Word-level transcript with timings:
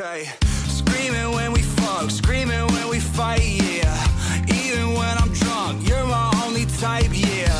Okay, 0.00 0.30
screaming 0.66 1.30
when 1.32 1.52
we 1.52 1.60
fuck, 1.60 2.10
screaming 2.10 2.66
when 2.72 2.88
we 2.88 2.98
fight, 2.98 3.42
yeah. 3.42 3.94
Even 4.48 4.94
when 4.94 5.18
I'm 5.18 5.30
drunk, 5.34 5.86
you're 5.86 6.06
my 6.06 6.32
only 6.46 6.64
type, 6.80 7.10
yeah. 7.12 7.52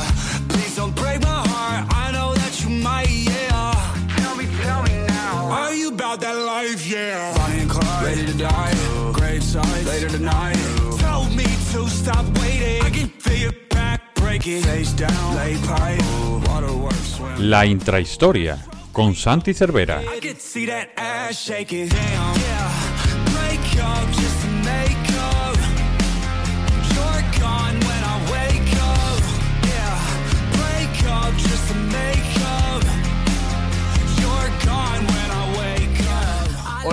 Please 0.49 0.75
don't 0.75 0.97
break 0.97 1.21
my 1.21 1.47
heart, 1.49 1.87
I 1.95 2.11
know 2.13 2.33
that 2.33 2.63
you 2.63 2.71
might, 2.71 3.11
yeah. 3.11 3.75
Tell 4.17 4.37
me, 4.37 4.47
tell 4.63 4.83
me 4.85 5.07
now. 5.07 5.51
Are 5.51 5.75
you 5.75 5.89
about 5.89 6.23
that 6.23 6.33
life, 6.33 6.87
yeah? 6.87 7.37
Bonnie 7.37 7.61
and 7.61 7.71
Clyde, 7.71 8.05
ready 8.07 8.25
to 8.25 8.39
die. 8.39 8.73
Great 9.13 9.43
sight, 9.43 9.85
later 9.85 10.09
tonight. 10.09 10.57
Tell 10.99 11.27
me 11.29 11.45
to 11.45 11.87
stop 11.91 12.25
waiting. 12.39 12.81
I 12.83 12.89
can 12.89 13.09
feel 13.09 13.37
your 13.37 13.57
back 13.69 14.15
breaking. 14.15 14.63
Face 14.63 14.95
down, 14.95 15.37
lay 15.37 15.59
pipe, 15.59 16.03
waterworks, 16.49 17.17
swim. 17.17 17.51
La 17.51 17.67
intrahistoria 17.67 18.80
con 18.93 19.15
Santi 19.15 19.55
Cervera. 19.55 20.03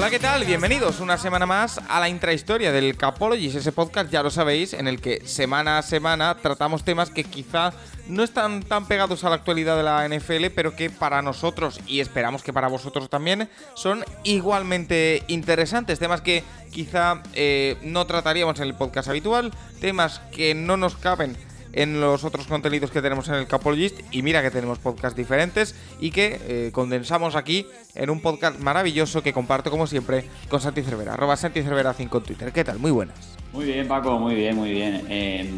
Hola, 0.07 0.17
¿qué 0.17 0.25
tal? 0.25 0.45
Bienvenidos 0.45 1.01
una 1.01 1.17
semana 1.17 1.45
más 1.45 1.81
a 1.89 1.99
la 1.99 2.07
intrahistoria 2.07 2.71
del 2.71 2.95
Capologis, 2.95 3.55
ese 3.55 3.73
podcast, 3.73 4.09
ya 4.09 4.23
lo 4.23 4.29
sabéis, 4.29 4.71
en 4.71 4.87
el 4.87 5.01
que 5.01 5.19
semana 5.27 5.77
a 5.77 5.81
semana 5.81 6.37
tratamos 6.41 6.85
temas 6.85 7.09
que 7.09 7.25
quizá 7.25 7.73
no 8.07 8.23
están 8.23 8.63
tan 8.63 8.85
pegados 8.85 9.25
a 9.25 9.29
la 9.29 9.35
actualidad 9.35 9.75
de 9.75 9.83
la 9.83 10.07
NFL, 10.07 10.45
pero 10.55 10.77
que 10.77 10.89
para 10.89 11.21
nosotros, 11.21 11.81
y 11.87 11.99
esperamos 11.99 12.41
que 12.41 12.53
para 12.53 12.69
vosotros 12.69 13.09
también, 13.09 13.49
son 13.73 14.05
igualmente 14.23 15.23
interesantes. 15.27 15.99
Temas 15.99 16.21
que 16.21 16.41
quizá 16.71 17.21
eh, 17.33 17.75
no 17.81 18.07
trataríamos 18.07 18.61
en 18.61 18.67
el 18.67 18.75
podcast 18.75 19.09
habitual, 19.09 19.51
temas 19.81 20.21
que 20.31 20.55
no 20.55 20.77
nos 20.77 20.95
caben 20.95 21.35
en 21.77 22.01
los 22.01 22.23
otros 22.23 22.47
contenidos 22.47 22.89
que 22.89 23.01
tenemos 23.01 23.27
en 23.29 23.35
el 23.35 23.47
Capologist 23.47 23.99
y 24.11 24.23
mira 24.23 24.41
que 24.41 24.49
tenemos 24.49 24.79
podcasts 24.79 25.15
diferentes 25.15 25.75
y 25.99 26.09
que 26.09 26.41
eh, 26.47 26.71
condensamos 26.73 27.35
aquí 27.35 27.67
en 27.93 28.09
un 28.09 28.19
podcast 28.19 28.59
maravilloso 28.59 29.21
que 29.21 29.31
comparto 29.31 29.69
como 29.69 29.85
siempre 29.85 30.25
con 30.49 30.59
Santi 30.59 30.81
Cervera, 30.81 31.13
arroba 31.13 31.37
Santi 31.37 31.61
Cervera 31.61 31.93
5 31.93 32.17
en 32.17 32.23
Twitter. 32.23 32.51
¿Qué 32.51 32.63
tal? 32.63 32.79
Muy 32.79 32.91
buenas. 32.91 33.37
Muy 33.53 33.65
bien, 33.65 33.87
Paco, 33.87 34.17
muy 34.19 34.33
bien, 34.33 34.55
muy 34.55 34.71
bien. 34.71 35.05
Eh, 35.07 35.49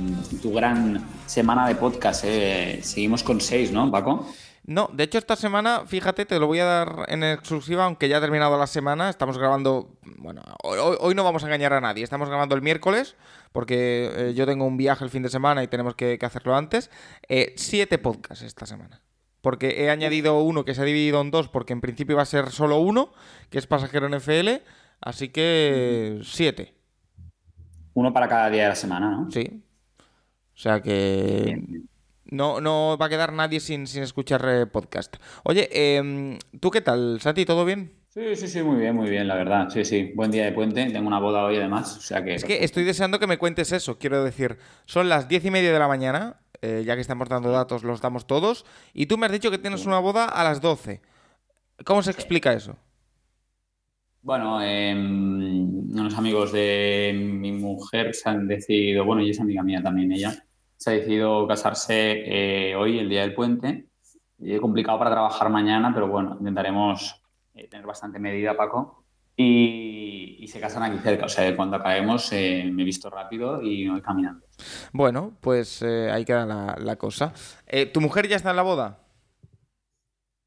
tu 0.42 0.54
gran 0.54 1.06
semana 1.26 1.68
de 1.68 1.76
podcast, 1.76 2.24
eh. 2.26 2.80
seguimos 2.84 3.24
con 3.24 3.40
seis, 3.40 3.72
¿no, 3.72 3.90
Paco? 3.90 4.28
No, 4.70 4.88
de 4.94 5.06
hecho 5.06 5.18
esta 5.18 5.36
semana, 5.36 5.84
fíjate, 5.88 6.28
te 6.28 6.38
lo 6.38 6.46
voy 6.46 6.60
a 6.60 6.66
dar 6.66 7.06
en 7.08 7.24
exclusiva, 7.24 7.86
aunque 7.86 8.08
ya 8.08 8.18
ha 8.18 8.22
terminado 8.22 8.56
la 8.56 8.68
semana, 8.68 9.10
estamos 9.10 9.40
grabando, 9.40 9.90
bueno, 10.18 10.44
hoy, 10.62 11.16
no 11.16 11.24
vamos 11.24 11.44
a 11.44 11.48
engañar 11.48 11.74
a 11.74 11.82
nadie, 11.82 12.04
estamos 12.04 12.30
grabando 12.30 12.54
el 12.54 12.62
miércoles, 12.62 13.16
porque 13.52 14.12
eh, 14.16 14.34
yo 14.34 14.46
tengo 14.46 14.66
un 14.66 14.78
viaje 14.78 15.04
el 15.04 15.10
fin 15.10 15.24
de 15.24 15.30
semana 15.30 15.64
y 15.64 15.68
tenemos 15.68 15.96
que, 15.96 16.18
que 16.18 16.26
hacerlo 16.26 16.56
antes, 16.56 16.90
Eh, 17.28 17.54
siete 17.58 17.98
podcasts 17.98 18.44
esta 18.44 18.66
semana. 18.66 19.02
Porque 19.42 19.84
he 19.84 19.90
añadido 19.90 20.42
uno 20.42 20.66
que 20.66 20.76
se 20.76 20.82
ha 20.82 20.86
dividido 20.86 21.22
en 21.22 21.32
dos, 21.32 21.48
porque 21.48 21.74
en 21.74 21.82
principio 21.82 22.14
iba 22.16 22.22
a 22.22 22.26
ser 22.26 22.52
solo 22.52 22.80
uno, 22.80 23.12
que 23.50 23.58
es 23.58 23.68
pasajero 23.68 24.10
NFL, 24.10 24.62
así 25.02 25.30
que 25.30 26.20
siete, 26.24 26.74
Uno 27.94 28.14
para 28.14 28.28
cada 28.28 28.50
día 28.50 28.64
de 28.64 28.70
la 28.70 28.76
semana, 28.76 29.10
¿no? 29.12 29.32
sí. 29.32 29.64
O 30.56 30.62
sea 30.62 30.82
que 30.82 31.64
no, 32.26 32.60
no 32.60 32.98
va 33.00 33.06
a 33.06 33.10
quedar 33.10 33.32
nadie 33.32 33.62
sin, 33.62 33.88
sin 33.88 34.04
escuchar 34.04 34.46
eh, 34.48 34.66
podcast. 34.66 35.16
Oye, 35.44 35.70
em, 35.98 36.38
¿tú 36.60 36.70
qué 36.70 36.82
tal, 36.82 37.20
Santi? 37.22 37.46
¿Todo 37.46 37.64
bien? 37.64 37.94
Sí, 38.10 38.36
sí, 38.36 38.48
sí, 38.48 38.64
muy 38.64 38.78
bien, 38.78 38.96
muy 38.96 39.08
bien, 39.08 39.28
la 39.28 39.36
verdad. 39.36 39.70
Sí, 39.70 39.86
sí, 39.86 40.12
buen 40.16 40.32
día 40.32 40.44
de 40.44 40.52
puente. 40.52 40.84
Tengo 40.90 41.08
una 41.08 41.20
boda 41.20 41.46
hoy 41.46 41.58
además, 41.58 41.96
o 41.96 42.02
sea 42.02 42.24
que... 42.24 42.34
Es 42.34 42.44
que 42.44 42.64
estoy 42.64 42.84
deseando 42.84 43.20
que 43.20 43.28
me 43.28 43.38
cuentes 43.38 43.72
eso. 43.72 44.00
Quiero 44.00 44.24
decir, 44.24 44.58
son 44.86 45.10
las 45.10 45.28
diez 45.28 45.46
y 45.46 45.52
media 45.52 45.72
de 45.72 45.78
la 45.78 45.88
mañana, 45.88 46.38
eh, 46.64 46.82
ya 46.84 46.96
que 46.96 47.02
estamos 47.02 47.30
dando 47.30 47.52
datos, 47.52 47.84
los 47.84 48.02
damos 48.02 48.26
todos, 48.26 48.66
y 48.96 49.06
tú 49.06 49.20
me 49.20 49.28
has 49.28 49.32
dicho 49.32 49.52
que 49.52 49.60
tienes 49.60 49.86
una 49.86 50.00
boda 50.00 50.26
a 50.26 50.44
las 50.44 50.60
12. 50.60 51.02
¿Cómo 51.86 52.02
se 52.02 52.10
explica 52.10 52.52
eso? 52.52 52.76
Bueno, 54.24 54.60
eh, 54.64 54.96
unos 54.96 56.18
amigos 56.18 56.52
de 56.52 57.14
mi 57.16 57.52
mujer 57.52 58.16
se 58.16 58.28
han 58.28 58.48
decidido, 58.48 59.06
bueno, 59.06 59.22
y 59.22 59.30
es 59.30 59.40
amiga 59.40 59.62
mía 59.62 59.84
también 59.84 60.12
ella, 60.12 60.34
se 60.78 60.90
ha 60.90 60.94
decidido 60.94 61.48
casarse 61.48 62.24
eh, 62.26 62.76
hoy, 62.76 62.98
el 62.98 63.08
día 63.08 63.22
del 63.22 63.36
puente. 63.36 63.86
Y 64.40 64.54
es 64.54 64.60
complicado 64.60 64.98
para 64.98 65.12
trabajar 65.12 65.50
mañana, 65.52 65.92
pero 65.94 66.08
bueno, 66.08 66.38
intentaremos 66.40 67.22
eh, 67.56 67.68
tener 67.68 67.86
bastante 67.86 68.20
medida, 68.20 68.56
Paco. 68.56 69.04
Y, 69.42 70.46
se 70.50 70.60
casan 70.60 70.84
aquí 70.84 70.98
cerca, 70.98 71.26
o 71.26 71.30
sea, 71.30 71.56
cuando 71.56 71.78
acabemos 71.78 72.34
eh, 72.34 72.70
me 72.74 72.82
he 72.82 72.86
visto 72.86 73.10
rápido 73.10 73.62
y 73.62 73.88
voy 73.88 74.02
caminando. 74.02 74.46
Bueno, 74.92 75.38
pues 75.40 75.82
eh, 75.82 76.10
ahí 76.12 76.26
queda 76.26 76.46
la, 76.46 76.76
la 76.78 76.96
cosa. 76.98 77.34
Eh, 77.68 77.86
¿Tu 77.86 78.02
mujer 78.02 78.28
ya 78.28 78.36
está 78.36 78.50
en 78.50 78.56
la 78.56 78.64
boda? 78.64 79.00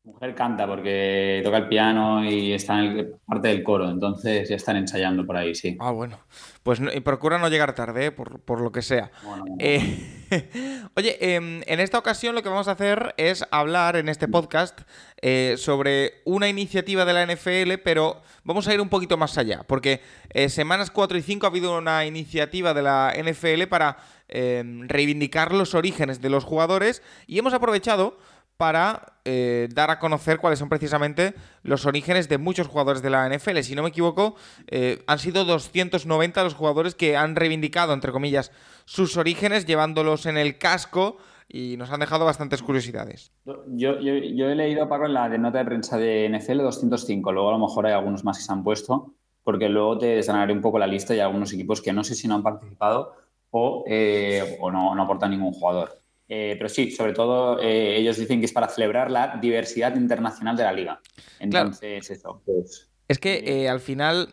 Mujer 0.04 0.34
canta 0.34 0.66
porque 0.66 1.42
toca 1.44 1.58
el 1.58 1.68
piano 1.68 2.24
y 2.28 2.52
está 2.52 2.80
en 2.80 2.84
el- 2.98 3.14
parte 3.24 3.46
del 3.48 3.62
coro, 3.62 3.88
entonces 3.88 4.48
ya 4.48 4.56
están 4.56 4.76
ensayando 4.76 5.24
por 5.24 5.36
ahí, 5.36 5.54
sí. 5.54 5.76
Ah, 5.78 5.92
bueno. 5.92 6.18
Pues 6.64 6.80
no- 6.80 6.92
y 6.92 6.98
procura 7.00 7.38
no 7.38 7.48
llegar 7.48 7.72
tarde, 7.76 8.06
eh, 8.06 8.10
por, 8.10 8.40
por 8.40 8.60
lo 8.60 8.72
que 8.72 8.82
sea. 8.82 9.12
Bueno, 9.22 9.44
Eh, 9.60 10.18
oye, 10.96 11.34
em, 11.36 11.62
en 11.66 11.78
esta 11.78 11.98
ocasión 11.98 12.34
lo 12.34 12.42
que 12.42 12.48
vamos 12.48 12.66
a 12.66 12.72
hacer 12.72 13.14
es 13.16 13.44
hablar 13.52 13.94
en 13.94 14.08
este 14.08 14.26
podcast 14.26 14.80
eh, 15.20 15.54
sobre 15.56 16.14
una 16.24 16.48
iniciativa 16.48 17.04
de 17.04 17.12
la 17.12 17.22
NFL, 17.22 17.78
pero 17.84 18.22
vamos 18.42 18.66
a 18.66 18.74
ir 18.74 18.80
un 18.80 18.88
poquito 18.88 19.16
más 19.16 19.38
allá, 19.38 19.62
porque 19.68 20.00
eh, 20.30 20.48
semanas 20.48 20.90
4 20.90 21.16
y 21.16 21.22
5 21.22 21.46
ha 21.46 21.50
habido 21.50 21.78
una 21.78 22.04
iniciativa 22.06 22.74
de 22.74 22.82
la 22.82 23.12
NFL 23.16 23.68
para 23.68 23.98
em, 24.26 24.88
reivindicar 24.88 25.52
los 25.52 25.74
orígenes 25.76 26.20
de 26.20 26.30
los 26.30 26.42
jugadores 26.44 27.02
y 27.28 27.38
hemos 27.38 27.54
aprovechado 27.54 28.18
para 28.56 29.14
eh, 29.24 29.68
dar 29.74 29.90
a 29.90 29.98
conocer 29.98 30.38
cuáles 30.38 30.58
son 30.58 30.68
precisamente 30.68 31.34
los 31.62 31.86
orígenes 31.86 32.28
de 32.28 32.38
muchos 32.38 32.68
jugadores 32.68 33.02
de 33.02 33.10
la 33.10 33.28
NFL. 33.28 33.58
Si 33.60 33.74
no 33.74 33.82
me 33.82 33.88
equivoco, 33.88 34.36
eh, 34.68 35.02
han 35.06 35.18
sido 35.18 35.44
290 35.44 36.42
los 36.44 36.54
jugadores 36.54 36.94
que 36.94 37.16
han 37.16 37.36
reivindicado, 37.36 37.92
entre 37.92 38.12
comillas, 38.12 38.52
sus 38.84 39.16
orígenes, 39.16 39.66
llevándolos 39.66 40.26
en 40.26 40.36
el 40.36 40.58
casco 40.58 41.18
y 41.48 41.76
nos 41.76 41.90
han 41.90 42.00
dejado 42.00 42.24
bastantes 42.24 42.62
curiosidades. 42.62 43.32
Yo, 43.66 43.98
he 43.98 44.54
leído, 44.54 44.88
Paco, 44.88 45.06
en 45.06 45.14
la 45.14 45.28
de 45.28 45.38
nota 45.38 45.58
de 45.58 45.64
prensa 45.64 45.98
de 45.98 46.28
NFL 46.28 46.62
205, 46.62 47.32
luego 47.32 47.50
a 47.50 47.52
lo 47.52 47.58
mejor 47.58 47.86
hay 47.86 47.92
algunos 47.92 48.24
más 48.24 48.38
que 48.38 48.44
se 48.44 48.52
han 48.52 48.64
puesto, 48.64 49.14
porque 49.44 49.68
luego 49.68 49.98
te 49.98 50.06
desgranaré 50.06 50.52
un 50.52 50.62
poco 50.62 50.78
la 50.78 50.86
lista 50.86 51.14
y 51.14 51.20
algunos 51.20 51.52
equipos 51.52 51.82
que 51.82 51.92
no 51.92 52.04
sé 52.04 52.14
si 52.14 52.26
no 52.26 52.36
han 52.36 52.42
participado 52.42 53.14
o, 53.50 53.84
eh, 53.86 54.58
no, 54.60 54.94
no 54.94 55.02
aportan 55.02 55.30
ningún 55.30 55.52
jugador. 55.52 56.01
Eh, 56.34 56.54
pero 56.56 56.70
sí, 56.70 56.90
sobre 56.90 57.12
todo 57.12 57.60
eh, 57.60 57.98
ellos 57.98 58.16
dicen 58.16 58.40
que 58.40 58.46
es 58.46 58.54
para 58.54 58.66
celebrar 58.66 59.10
la 59.10 59.36
diversidad 59.36 59.94
internacional 59.94 60.56
de 60.56 60.62
la 60.62 60.72
liga. 60.72 61.00
Entonces, 61.38 62.08
eso, 62.10 62.40
pues... 62.46 62.90
Es 63.06 63.18
que 63.18 63.42
eh, 63.44 63.68
al 63.68 63.80
final. 63.80 64.32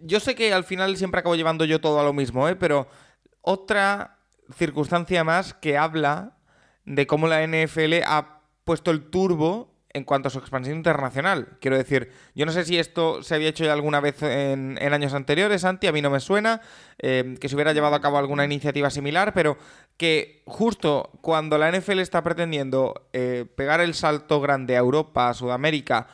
Yo 0.00 0.20
sé 0.20 0.36
que 0.36 0.52
al 0.52 0.62
final 0.62 0.96
siempre 0.96 1.18
acabo 1.18 1.34
llevando 1.34 1.64
yo 1.64 1.80
todo 1.80 1.98
a 1.98 2.04
lo 2.04 2.12
mismo, 2.12 2.48
¿eh? 2.48 2.54
pero 2.54 2.86
otra 3.40 4.20
circunstancia 4.54 5.24
más 5.24 5.54
que 5.54 5.76
habla 5.76 6.38
de 6.84 7.04
cómo 7.04 7.26
la 7.26 7.44
NFL 7.44 8.04
ha 8.06 8.42
puesto 8.62 8.92
el 8.92 9.10
turbo 9.10 9.69
en 9.92 10.04
cuanto 10.04 10.28
a 10.28 10.30
su 10.30 10.38
expansión 10.38 10.76
internacional. 10.76 11.56
Quiero 11.60 11.76
decir, 11.76 12.12
yo 12.34 12.46
no 12.46 12.52
sé 12.52 12.64
si 12.64 12.78
esto 12.78 13.22
se 13.22 13.34
había 13.34 13.48
hecho 13.48 13.64
ya 13.64 13.72
alguna 13.72 14.00
vez 14.00 14.22
en, 14.22 14.78
años 14.80 15.14
anteriores, 15.14 15.62
Santi, 15.62 15.86
a 15.86 15.92
mí 15.92 16.00
no 16.00 16.10
me 16.10 16.20
suena, 16.20 16.60
eh, 16.98 17.36
que 17.40 17.48
se 17.48 17.54
hubiera 17.56 17.72
llevado 17.72 17.96
a 17.96 18.00
cabo 18.00 18.18
alguna 18.18 18.44
iniciativa 18.44 18.90
similar, 18.90 19.32
pero 19.34 19.56
que 19.96 20.42
justo 20.46 21.10
cuando 21.20 21.58
la 21.58 21.70
NFL 21.70 21.98
está 21.98 22.22
pretendiendo 22.22 23.08
eh, 23.12 23.46
pegar 23.56 23.80
el 23.80 23.94
salto 23.94 24.40
grande 24.40 24.76
a 24.76 24.80
Europa, 24.80 25.28
a 25.28 25.34
Sudamérica, 25.34 26.06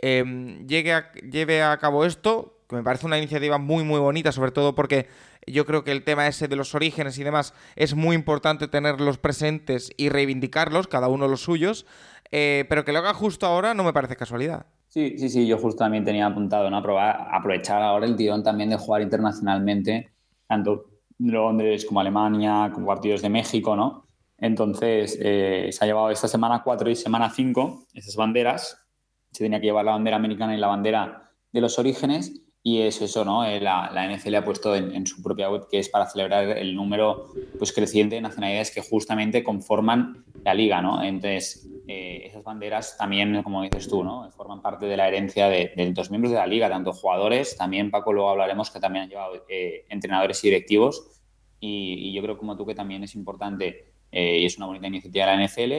eh, 0.00 0.24
llegue 0.66 1.02
lleve 1.30 1.62
a 1.62 1.76
cabo 1.78 2.04
esto, 2.04 2.63
que 2.74 2.78
me 2.78 2.84
parece 2.84 3.06
una 3.06 3.18
iniciativa 3.18 3.58
muy 3.58 3.84
muy 3.84 4.00
bonita, 4.00 4.32
sobre 4.32 4.50
todo 4.50 4.74
porque 4.74 5.08
yo 5.46 5.64
creo 5.64 5.84
que 5.84 5.92
el 5.92 6.04
tema 6.04 6.26
ese 6.26 6.48
de 6.48 6.56
los 6.56 6.74
orígenes 6.74 7.18
y 7.18 7.24
demás 7.24 7.54
es 7.76 7.94
muy 7.94 8.16
importante 8.16 8.68
tenerlos 8.68 9.18
presentes 9.18 9.92
y 9.96 10.08
reivindicarlos, 10.08 10.88
cada 10.88 11.08
uno 11.08 11.28
los 11.28 11.42
suyos, 11.42 11.86
eh, 12.30 12.64
pero 12.68 12.84
que 12.84 12.92
lo 12.92 12.98
haga 12.98 13.14
justo 13.14 13.46
ahora 13.46 13.74
no 13.74 13.84
me 13.84 13.92
parece 13.92 14.16
casualidad. 14.16 14.66
Sí, 14.88 15.18
sí, 15.18 15.28
sí, 15.28 15.46
yo 15.46 15.58
justo 15.58 15.78
también 15.78 16.04
tenía 16.04 16.26
apuntado, 16.26 16.70
¿no? 16.70 16.80
Probar, 16.82 17.28
aprovechar 17.32 17.82
ahora 17.82 18.06
el 18.06 18.14
tirón 18.16 18.42
también 18.42 18.70
de 18.70 18.76
jugar 18.76 19.02
internacionalmente, 19.02 20.12
tanto 20.46 20.86
Londres 21.18 21.84
como 21.84 22.00
Alemania, 22.00 22.70
como 22.72 22.86
partidos 22.86 23.22
de 23.22 23.28
México, 23.28 23.74
¿no? 23.74 24.06
Entonces, 24.38 25.18
eh, 25.20 25.68
se 25.72 25.84
ha 25.84 25.86
llevado 25.86 26.10
esta 26.10 26.28
semana 26.28 26.62
4 26.62 26.90
y 26.90 26.96
semana 26.96 27.30
5 27.30 27.86
esas 27.94 28.14
banderas. 28.16 28.86
Se 29.30 29.44
tenía 29.44 29.60
que 29.60 29.66
llevar 29.66 29.84
la 29.84 29.92
bandera 29.92 30.16
americana 30.16 30.54
y 30.54 30.58
la 30.58 30.68
bandera 30.68 31.32
de 31.50 31.60
los 31.60 31.78
orígenes. 31.78 32.43
Y 32.66 32.80
es 32.80 33.02
eso, 33.02 33.26
¿no? 33.26 33.44
Eh, 33.44 33.60
la, 33.60 33.90
la 33.92 34.10
NFL 34.10 34.36
ha 34.36 34.44
puesto 34.44 34.74
en, 34.74 35.06
su 35.06 35.22
propia 35.22 35.50
web 35.50 35.68
que 35.70 35.78
es 35.78 35.90
para 35.90 36.06
celebrar 36.06 36.48
el 36.56 36.74
número 36.74 37.26
pues, 37.58 37.74
creciente 37.74 38.14
de 38.14 38.22
nacionalidades 38.22 38.70
que 38.70 38.80
justamente 38.80 39.44
conforman 39.44 40.24
la 40.42 40.54
liga, 40.54 40.80
¿no? 40.80 41.04
Entonces, 41.04 41.68
eh, 41.86 42.22
esas 42.24 42.42
banderas 42.42 42.96
también, 42.96 43.42
como 43.42 43.62
dices 43.62 43.86
tú, 43.86 44.02
¿no? 44.02 44.30
Forman 44.30 44.62
parte 44.62 44.86
de 44.86 44.96
la 44.96 45.06
herencia 45.06 45.50
de, 45.50 45.74
de, 45.76 45.92
los 45.94 46.10
miembros 46.10 46.32
de 46.32 46.38
la 46.38 46.46
liga, 46.46 46.70
tanto 46.70 46.94
jugadores, 46.94 47.54
también 47.54 47.90
Paco, 47.90 48.14
luego 48.14 48.30
hablaremos 48.30 48.70
que 48.70 48.80
también 48.80 49.02
han 49.02 49.10
llevado 49.10 49.44
eh, 49.46 49.84
entrenadores 49.90 50.42
y 50.42 50.48
directivos. 50.48 51.20
Y, 51.60 52.14
yo 52.14 52.22
creo 52.22 52.38
como 52.38 52.56
tú 52.56 52.64
que 52.64 52.74
también 52.74 53.04
es 53.04 53.14
importante 53.14 53.92
y 54.10 54.46
es 54.46 54.56
una 54.56 54.66
bonita 54.66 54.86
iniciativa 54.86 55.26
de 55.26 55.36
la 55.36 55.44
NFL 55.44 55.72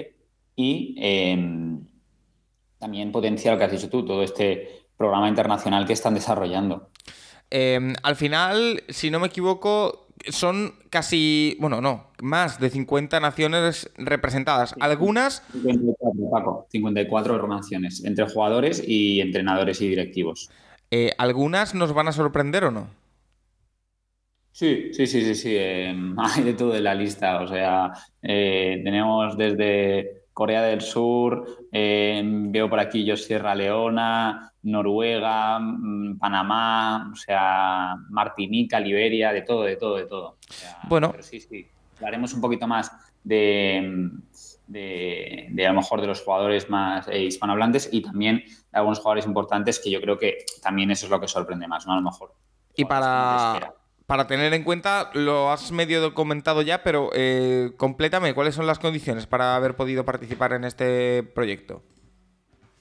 y 0.57 0.95
em, 0.99 1.87
también 2.77 3.11
potencia 3.11 3.51
lo 3.51 3.57
que 3.57 3.63
has 3.63 3.71
dicho 3.71 3.89
tú, 3.89 4.05
todo 4.05 4.21
este 4.21 4.84
programa 4.97 5.29
internacional 5.29 5.85
que 5.85 5.93
están 5.93 6.13
desarrollando. 6.13 6.89
Em, 7.49 7.93
al 8.03 8.15
final, 8.15 8.83
si 8.89 9.11
no 9.11 9.19
me 9.19 9.27
equivoco, 9.27 10.07
son 10.29 10.73
casi, 10.89 11.57
bueno, 11.59 11.81
no, 11.81 12.07
más 12.21 12.59
de 12.59 12.69
50 12.69 13.19
naciones 13.19 13.91
representadas. 13.97 14.75
Algunas... 14.79 15.43
54, 15.51 16.29
Paco, 16.31 16.67
54 16.71 17.47
naciones, 17.47 18.03
entre 18.03 18.27
jugadores 18.27 18.83
y 18.85 19.21
entrenadores 19.21 19.81
y 19.81 19.87
directivos. 19.87 20.49
Eh, 20.91 21.11
¿Algunas 21.17 21.75
nos 21.75 21.93
van 21.93 22.07
a 22.07 22.11
sorprender 22.11 22.63
o 22.65 22.71
no? 22.71 22.87
Sí, 24.51 24.93
sí, 24.93 25.05
sí, 25.05 25.21
sí, 25.21 25.35
sí. 25.35 25.55
Em, 25.57 26.15
hay 26.19 26.43
de 26.43 26.53
todo 26.53 26.75
en 26.75 26.83
la 26.83 26.95
lista. 26.95 27.41
O 27.41 27.47
sea, 27.47 27.91
eh, 28.21 28.81
tenemos 28.83 29.37
desde 29.37 30.24
Corea 30.35 30.63
del 30.63 30.81
Sur, 30.81 31.45
eh, 31.71 32.21
veo 32.25 32.69
por 32.69 32.77
aquí 32.77 33.05
yo 33.05 33.15
Sierra 33.15 33.55
Leona, 33.55 34.51
Noruega, 34.63 35.57
mm, 35.59 36.19
Panamá, 36.19 37.09
o 37.09 37.15
sea, 37.15 37.95
Martinica, 38.09 38.77
Liberia, 38.81 39.31
de 39.31 39.43
todo, 39.43 39.63
de 39.63 39.77
todo, 39.77 39.95
de 39.95 40.05
todo. 40.07 40.35
bueno. 40.89 41.11
Pero 41.11 41.23
sí, 41.23 41.39
sí, 41.39 41.65
hablaremos 41.95 42.33
un 42.33 42.41
poquito 42.41 42.67
más 42.67 42.91
de, 43.23 44.09
de, 44.67 45.65
a 45.65 45.69
lo 45.69 45.79
mejor 45.79 46.01
de 46.01 46.07
los 46.07 46.21
jugadores 46.21 46.69
más 46.69 47.07
eh, 47.07 47.23
hispanohablantes 47.23 47.87
y 47.93 48.01
también 48.01 48.43
de 48.45 48.77
algunos 48.77 48.99
jugadores 48.99 49.25
importantes 49.25 49.79
que 49.79 49.89
yo 49.89 50.01
creo 50.01 50.17
que 50.17 50.39
también 50.61 50.91
eso 50.91 51.05
es 51.05 51.11
lo 51.11 51.21
que 51.21 51.29
sorprende 51.29 51.65
más, 51.65 51.87
¿no? 51.87 51.93
A 51.93 51.95
lo 51.95 52.01
mejor. 52.01 52.33
Y 52.75 52.83
para 52.83 53.73
para 54.07 54.27
tener 54.27 54.53
en 54.53 54.63
cuenta, 54.63 55.09
lo 55.13 55.51
has 55.51 55.71
medio 55.71 55.99
documentado 55.99 56.61
ya, 56.61 56.83
pero 56.83 57.09
eh, 57.13 57.71
complétame, 57.77 58.33
¿cuáles 58.33 58.55
son 58.55 58.67
las 58.67 58.79
condiciones 58.79 59.25
para 59.25 59.55
haber 59.55 59.75
podido 59.75 60.05
participar 60.05 60.53
en 60.53 60.63
este 60.63 61.23
proyecto? 61.23 61.81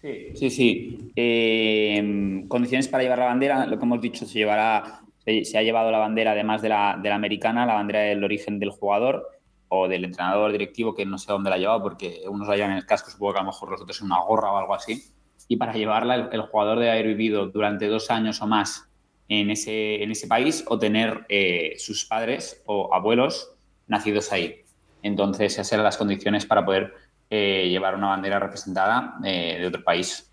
Sí, 0.03 0.33
sí, 0.35 0.51
sí. 0.51 1.13
Em, 1.17 2.47
condiciones 2.47 2.89
para 2.89 3.03
llevar 3.03 3.21
la 3.21 3.25
bandera, 3.25 3.65
lo 3.65 3.79
que 3.79 3.85
hemos 3.85 4.03
dicho, 4.03 4.27
se 4.27 4.39
llevará, 4.39 5.01
se, 5.25 5.57
ha 5.57 5.63
llevado 5.63 5.91
la 5.91 5.97
bandera, 5.97 6.33
además 6.33 6.61
de 6.61 6.69
la, 6.69 6.99
de 7.03 7.09
la, 7.09 7.15
americana, 7.15 7.65
la 7.65 7.75
bandera 7.75 8.01
del 8.01 8.23
origen 8.23 8.59
del 8.59 8.69
jugador 8.69 9.27
o 9.69 9.89
del 9.89 10.05
entrenador 10.05 10.53
directivo, 10.53 10.95
que 10.95 11.07
no 11.07 11.17
sé 11.17 11.33
dónde 11.33 11.49
la 11.49 11.57
ha 11.57 11.59
llevado, 11.59 11.83
porque 11.83 12.21
unos 12.29 12.49
la 12.49 12.57
llevan 12.57 12.73
en 12.73 12.77
el 12.77 12.87
casco, 12.87 13.11
supongo 13.11 13.33
que 13.33 13.39
a 13.39 13.43
lo 13.45 13.51
mejor 13.51 13.71
los 13.71 13.81
otros 13.81 13.99
en 14.01 14.07
una 14.07 14.21
gorra 14.21 14.53
o 14.53 14.59
algo 14.59 14.75
así. 14.75 15.03
Y 15.49 15.57
para 15.57 15.73
llevarla, 15.73 16.29
el 16.31 16.43
jugador 16.43 16.81
debe 16.81 16.91
haber 16.91 17.07
vivido 17.07 17.47
durante 17.47 17.87
dos 17.87 18.11
años 18.11 18.43
o 18.43 18.47
más 18.47 18.91
en 19.29 19.51
ese, 19.51 20.03
en 20.03 20.11
ese 20.11 20.27
país 20.27 20.65
o 20.67 20.79
tener 20.79 21.25
eh, 21.29 21.75
sus 21.79 22.05
padres 22.05 22.63
o 22.67 22.95
abuelos 22.95 23.53
nacidos 23.87 24.33
ahí. 24.33 24.63
Entonces, 25.03 25.53
esas 25.53 25.71
eran 25.73 25.85
las 25.85 25.97
condiciones 25.97 26.47
para 26.47 26.65
poder 26.65 26.95
eh, 27.31 27.69
llevar 27.69 27.95
una 27.95 28.09
bandera 28.09 28.39
representada 28.39 29.17
eh, 29.25 29.59
de 29.61 29.67
otro 29.67 29.83
país. 29.83 30.31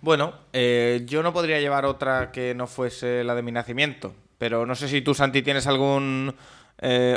Bueno, 0.00 0.34
yo 0.52 1.22
no 1.22 1.32
podría 1.32 1.60
llevar 1.60 1.84
otra 1.84 2.32
que 2.32 2.56
no 2.56 2.66
fuese 2.66 3.22
la 3.22 3.36
de 3.36 3.42
mi 3.42 3.52
nacimiento, 3.52 4.12
pero 4.36 4.66
no 4.66 4.74
sé 4.74 4.88
si 4.88 5.00
tú, 5.00 5.14
Santi, 5.14 5.42
tienes 5.42 5.68
algún 5.68 6.34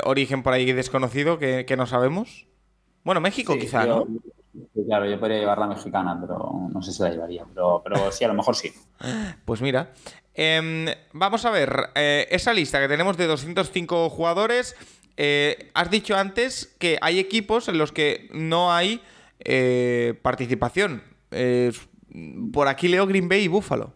origen 0.03 0.43
por 0.43 0.53
ahí 0.53 0.71
desconocido 0.71 1.39
que, 1.39 1.75
no 1.75 1.87
sabemos. 1.87 2.45
Bueno, 3.03 3.21
México 3.21 3.57
quizá, 3.57 3.87
¿no? 3.87 4.05
Claro, 4.85 5.09
yo 5.09 5.19
podría 5.19 5.39
llevar 5.39 5.57
la 5.57 5.67
mexicana, 5.67 6.17
pero 6.19 6.67
no 6.71 6.81
sé 6.81 6.91
si 6.91 7.03
la 7.03 7.09
llevaría. 7.09 7.45
Pero, 7.53 7.81
pero 7.83 8.11
sí, 8.11 8.23
a 8.23 8.29
lo 8.29 8.33
mejor 8.33 8.55
sí. 8.55 8.71
Pues 9.45 9.61
mira, 9.61 9.91
Em, 10.35 10.87
vamos 11.13 11.45
a 11.45 11.49
ver, 11.49 11.73
eh, 11.95 12.27
esa 12.29 12.53
lista 12.53 12.81
que 12.81 12.89
tenemos 12.89 13.15
de 13.17 13.25
205 13.25 14.09
jugadores. 14.09 14.75
Eh, 15.17 15.71
has 15.73 15.89
dicho 15.89 16.17
antes 16.17 16.75
que 16.77 16.97
hay 17.01 17.19
equipos 17.19 17.69
en 17.69 17.77
los 17.77 17.93
que 17.93 18.27
no 18.33 18.73
hay 18.73 18.99
eh, 19.39 20.13
participación. 20.21 21.03
por 22.51 22.67
aquí 22.67 22.87
leo 22.87 23.07
Green 23.07 23.29
Bay 23.29 23.43
y 23.43 23.47
Buffalo. 23.47 23.93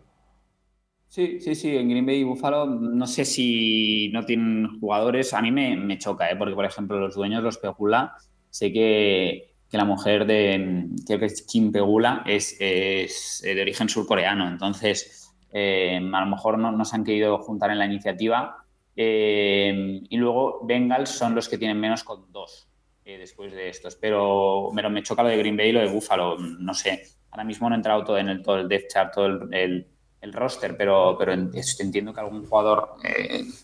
Sí, 1.10 1.40
sí, 1.42 1.56
sí, 1.56 1.76
en 1.76 1.90
Green 1.90 2.06
Bay 2.06 2.20
y 2.20 2.24
Buffalo 2.24 2.66
no 2.66 3.08
sé 3.08 3.26
si 3.26 4.10
no 4.14 4.26
tienen 4.26 4.80
jugadores. 4.80 5.34
A 5.34 5.42
mí 5.42 5.52
me, 5.52 5.98
choca, 5.98 6.28
porque 6.38 6.56
por 6.56 6.66
ejemplo 6.66 7.00
los 7.00 7.16
dueños, 7.16 7.44
los 7.44 7.58
Pegula, 7.58 8.16
sé 8.50 8.72
que, 8.72 9.56
la 9.78 9.86
mujer 9.86 10.26
de, 10.26 10.88
creo 11.06 11.20
que 11.20 11.26
es 11.26 11.44
Kim 11.44 11.72
Pegula, 11.72 12.24
es, 12.26 12.56
es 12.60 13.42
de 13.44 13.62
origen 13.62 13.88
surcoreano. 13.90 14.48
Entonces, 14.48 15.20
eh, 15.52 15.98
a 15.98 16.20
lo 16.22 16.26
mejor 16.26 16.58
no, 16.58 16.86
se 16.86 16.96
han 16.96 17.04
querido 17.04 17.38
juntar 17.40 17.72
en 17.72 17.80
la 17.80 17.86
iniciativa. 17.86 18.66
Eh, 18.96 20.02
y 20.10 20.18
luego 20.18 20.66
Bengals 20.66 21.10
son 21.10 21.34
los 21.34 21.48
que 21.48 21.58
tienen 21.58 21.80
menos 21.80 22.04
con 22.04 22.32
dos 22.32 22.68
eh, 23.06 23.18
después 23.18 23.54
de 23.54 23.70
estos. 23.70 23.96
Pero, 23.96 24.72
me 24.72 25.04
choca 25.04 25.24
lo 25.24 25.30
de 25.30 25.38
Green 25.38 25.58
Bay 25.58 25.70
y 25.70 25.74
lo 25.74 25.82
de 25.82 25.88
Buffalo. 25.88 26.38
No 26.38 26.74
sé, 26.74 27.04
ahora 27.32 27.44
mismo 27.44 27.70
no 27.70 27.76
he 27.76 27.78
entrado 27.78 28.04
todo 28.04 28.18
en 28.18 28.30
el, 28.30 28.42
todo 28.42 28.58
el 28.58 28.68
depth 28.68 28.92
chart, 28.92 29.14
todo 29.14 29.26
el, 29.52 29.88
roster, 30.34 30.76
pero, 30.78 31.16
pero 31.18 31.32
entiendo 31.32 32.14
que 32.14 32.20
algún 32.20 32.46
jugador 32.46 32.96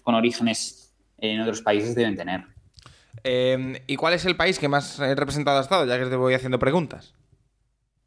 con 0.04 0.16
orígenes 0.16 0.96
en 1.18 1.42
otros 1.42 1.62
países 1.62 1.94
deben 1.96 2.16
tener. 2.16 2.55
¿Y 3.24 3.96
cuál 3.96 4.14
es 4.14 4.26
el 4.26 4.36
país 4.36 4.60
que 4.60 4.68
más 4.68 5.00
representado 5.00 5.58
ha 5.58 5.62
estado? 5.62 5.86
Ya 5.86 5.98
que 5.98 6.06
te 6.06 6.16
voy 6.16 6.34
haciendo 6.34 6.60
preguntas. 6.60 7.16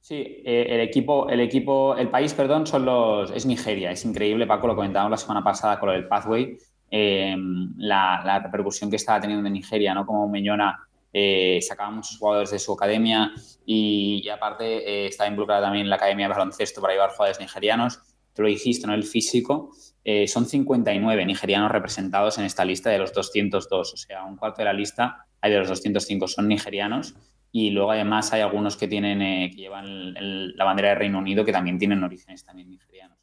Sí, 0.09 0.43
eh, 0.43 0.67
el 0.71 0.81
equipo, 0.81 1.29
el 1.29 1.39
equipo, 1.41 1.95
el 1.95 2.09
país, 2.09 2.33
perdón, 2.33 2.67
son 2.67 2.87
los, 2.87 3.31
es 3.31 3.45
Nigeria. 3.45 3.91
Es 3.91 4.07
increíble, 4.07 4.47
Paco, 4.47 4.67
lo 4.67 4.75
comentábamos 4.75 5.11
la 5.11 5.17
semana 5.19 5.45
pasada 5.45 5.79
con 5.79 5.91
del 5.91 6.09
Pathway, 6.09 6.57
em, 6.91 7.75
la, 7.77 8.41
repercusión 8.43 8.89
que 8.89 8.97
estaba 8.97 9.21
teniendo 9.21 9.47
en 9.47 9.53
Nigeria, 9.53 9.93
¿no? 9.93 10.07
Como 10.07 10.27
Meñona 10.27 10.79
eh, 11.13 11.59
sacaba 11.61 11.91
muchos 11.91 12.17
jugadores 12.17 12.51
de 12.51 12.59
su 12.59 12.73
academia 12.73 13.33
y, 13.67 14.27
aparte 14.31 14.65
eh, 15.05 15.07
estaba 15.09 15.29
involucrada 15.29 15.61
también 15.61 15.85
en 15.85 15.91
la 15.91 15.97
academia 15.97 16.27
de 16.27 16.33
baloncesto 16.33 16.81
para 16.81 16.95
llevar 16.95 17.11
jugadores 17.11 17.39
nigerianos. 17.39 18.01
Tú 18.35 18.41
lo 18.41 18.49
dijiste, 18.49 18.87
¿no? 18.87 18.95
El 18.95 19.05
físico. 19.05 19.73
Son 20.27 20.47
59 20.47 21.27
nigerianos 21.27 21.71
representados 21.71 22.39
en 22.39 22.45
esta 22.45 22.65
lista 22.65 22.89
de 22.89 22.99
los 22.99 23.13
202, 23.13 23.93
o 23.93 23.97
sea, 23.97 24.25
un 24.25 24.37
cuarto 24.37 24.63
de 24.63 24.65
la 24.65 24.73
lista 24.73 25.29
hay 25.41 25.53
de 25.53 25.59
los 25.59 25.69
205 25.69 26.29
son 26.29 26.49
nigerianos 26.49 27.15
y 27.51 27.71
luego 27.71 27.93
además 27.93 28.33
hay 28.33 28.43
algunos 28.43 28.77
que 28.77 28.89
tienen 28.89 29.23
eh, 29.23 29.51
que 29.51 29.63
llevan 29.63 30.15
la 30.57 30.65
bandera 30.65 30.91
de 30.91 30.95
Reino 30.97 31.19
Unido 31.19 31.45
que 31.45 31.53
también 31.53 31.79
tienen 31.79 32.03
orígenes 32.03 32.45
también 32.45 32.71
nigerianos, 32.71 33.19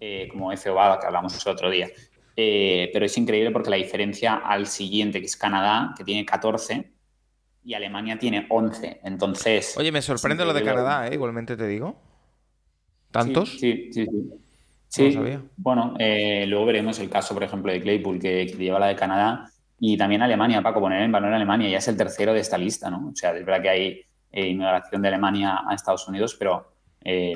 eh, 0.00 0.28
como 0.30 0.54
FOA 0.56 0.98
que 0.98 1.06
hablamos 1.06 1.44
el 1.44 1.52
otro 1.52 1.70
día. 1.70 1.88
Eh, 2.36 2.90
pero 2.92 3.04
es 3.04 3.16
increíble 3.18 3.50
porque 3.50 3.70
la 3.70 3.76
diferencia 3.76 4.36
al 4.36 4.66
siguiente, 4.66 5.20
que 5.20 5.26
es 5.26 5.36
Canadá, 5.36 5.94
que 5.96 6.04
tiene 6.04 6.24
14, 6.24 6.90
y 7.62 7.74
Alemania 7.74 8.18
tiene 8.18 8.46
11. 8.48 9.00
Entonces. 9.04 9.76
Oye, 9.76 9.92
me 9.92 10.00
sorprende 10.00 10.44
lo 10.44 10.54
de 10.54 10.62
Canadá, 10.62 11.12
igualmente 11.12 11.56
te 11.56 11.66
digo. 11.66 12.00
¿Tantos? 13.10 13.58
Sí, 13.58 13.90
sí, 13.92 14.06
sí. 14.06 14.06
Sí, 14.06 14.40
bueno, 15.56 15.94
luego 15.98 16.66
veremos 16.66 16.98
el 16.98 17.08
caso, 17.08 17.34
por 17.34 17.44
ejemplo, 17.44 17.72
de 17.72 17.80
Claypool, 17.80 18.18
que, 18.18 18.46
que 18.46 18.56
lleva 18.56 18.78
la 18.78 18.86
de 18.86 18.96
Canadá 18.96 19.50
y 19.80 19.96
también 19.96 20.20
Alemania, 20.20 20.62
Paco, 20.62 20.78
poner 20.78 21.02
en 21.02 21.10
valor 21.10 21.32
a 21.32 21.36
Alemania, 21.36 21.70
ya 21.70 21.78
es 21.78 21.88
el 21.88 21.96
tercero 21.96 22.34
de 22.34 22.40
esta 22.40 22.58
lista, 22.58 22.90
¿no? 22.90 23.08
O 23.08 23.16
sea, 23.16 23.30
es 23.34 23.44
verdad 23.46 23.62
que 23.62 23.68
hay 23.70 24.00
eh, 24.30 24.48
inmigración 24.48 25.00
de 25.00 25.08
Alemania 25.08 25.62
a 25.66 25.74
Estados 25.74 26.06
Unidos, 26.06 26.36
pero, 26.38 26.70
eh, 27.02 27.34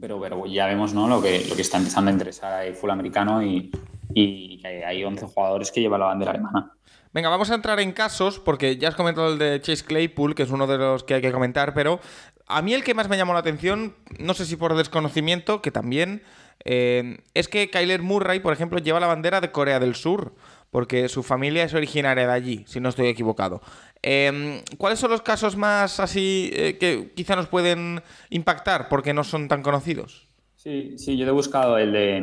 pero, 0.00 0.18
pero, 0.18 0.46
ya 0.46 0.66
vemos 0.66 0.94
¿no? 0.94 1.06
lo, 1.06 1.20
que, 1.20 1.44
lo 1.46 1.54
que 1.54 1.62
está 1.62 1.76
empezando 1.76 2.08
a 2.08 2.12
interesar 2.14 2.54
al 2.54 2.74
fútbol 2.74 2.92
americano 2.92 3.42
y, 3.42 3.70
y 4.14 4.62
hay 4.64 5.04
11 5.04 5.26
jugadores 5.26 5.70
que 5.70 5.82
llevan 5.82 6.00
la 6.00 6.06
bandera 6.06 6.30
alemana. 6.32 6.72
Venga, 7.12 7.28
vamos 7.28 7.50
a 7.50 7.54
entrar 7.54 7.80
en 7.80 7.92
casos, 7.92 8.38
porque 8.38 8.78
ya 8.78 8.88
has 8.88 8.94
comentado 8.94 9.32
el 9.32 9.38
de 9.38 9.60
Chase 9.60 9.84
Claypool, 9.84 10.34
que 10.34 10.44
es 10.44 10.50
uno 10.50 10.66
de 10.66 10.78
los 10.78 11.04
que 11.04 11.14
hay 11.14 11.20
que 11.20 11.32
comentar, 11.32 11.74
pero 11.74 12.00
a 12.50 12.62
mí 12.62 12.74
el 12.74 12.84
que 12.84 12.94
más 12.94 13.08
me 13.08 13.16
llamó 13.16 13.32
la 13.32 13.40
atención, 13.40 13.94
no 14.18 14.34
sé 14.34 14.44
si 14.44 14.56
por 14.56 14.76
desconocimiento, 14.76 15.62
que 15.62 15.70
también, 15.70 16.22
eh, 16.64 17.18
es 17.34 17.48
que 17.48 17.70
Kyler 17.70 18.02
Murray, 18.02 18.40
por 18.40 18.52
ejemplo, 18.52 18.78
lleva 18.78 19.00
la 19.00 19.06
bandera 19.06 19.40
de 19.40 19.50
Corea 19.50 19.80
del 19.80 19.94
Sur 19.94 20.34
porque 20.70 21.08
su 21.08 21.22
familia 21.22 21.64
es 21.64 21.74
originaria 21.74 22.26
de 22.26 22.32
allí, 22.32 22.64
si 22.66 22.80
no 22.80 22.88
estoy 22.88 23.08
equivocado. 23.08 23.60
Em, 24.02 24.62
¿Cuáles 24.78 24.98
son 24.98 25.10
los 25.10 25.22
casos 25.22 25.56
más 25.56 26.00
así 26.00 26.50
eh, 26.54 26.78
que 26.78 27.12
quizá 27.14 27.36
nos 27.36 27.48
pueden 27.48 28.02
impactar 28.30 28.88
porque 28.88 29.12
no 29.12 29.24
son 29.24 29.48
tan 29.48 29.62
conocidos? 29.62 30.28
Sí, 30.54 30.94
sí, 30.98 31.16
yo 31.16 31.26
he 31.26 31.30
buscado 31.30 31.78
el 31.78 31.92
de, 31.92 32.16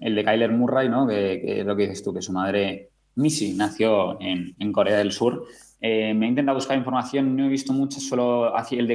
el 0.00 0.14
de 0.14 0.24
Kyler 0.24 0.52
Murray, 0.52 0.88
¿no? 0.88 1.06
Que, 1.08 1.60
es 1.60 1.66
lo 1.66 1.74
que 1.76 1.84
dices 1.84 2.02
tú, 2.02 2.12
que 2.12 2.22
su 2.22 2.32
madre 2.32 2.90
Missy 3.16 3.54
nació 3.54 4.20
en, 4.20 4.72
Corea 4.72 4.98
del 4.98 5.12
Sur. 5.12 5.46
Eh, 5.80 6.12
me 6.14 6.26
he 6.26 6.28
intentado 6.28 6.56
buscar 6.56 6.76
información, 6.76 7.34
no 7.36 7.46
he 7.46 7.48
visto 7.48 7.72
mucho, 7.72 8.00
solo 8.00 8.56
haciendo 8.56 8.92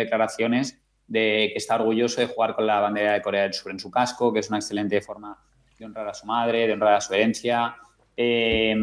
declaraciones 0.00 0.80
de 1.06 1.50
que 1.52 1.56
está 1.56 1.76
orgulloso 1.76 2.20
de 2.20 2.28
jugar 2.28 2.54
con 2.54 2.66
la 2.66 2.80
bandera 2.80 3.14
de 3.14 3.22
Corea 3.22 3.42
del 3.42 3.54
Sur 3.54 3.72
en 3.72 3.80
su 3.80 3.90
casco, 3.90 4.32
que 4.32 4.40
es 4.40 4.48
una 4.48 4.58
excelente 4.58 5.00
forma 5.00 5.36
de 5.78 5.84
honrar 5.84 6.08
a 6.08 6.14
su 6.14 6.26
madre, 6.26 6.66
de 6.66 6.72
honrar 6.74 6.94
a 6.94 7.00
su 7.00 7.14
herencia. 7.14 7.76
Eh, 8.16 8.76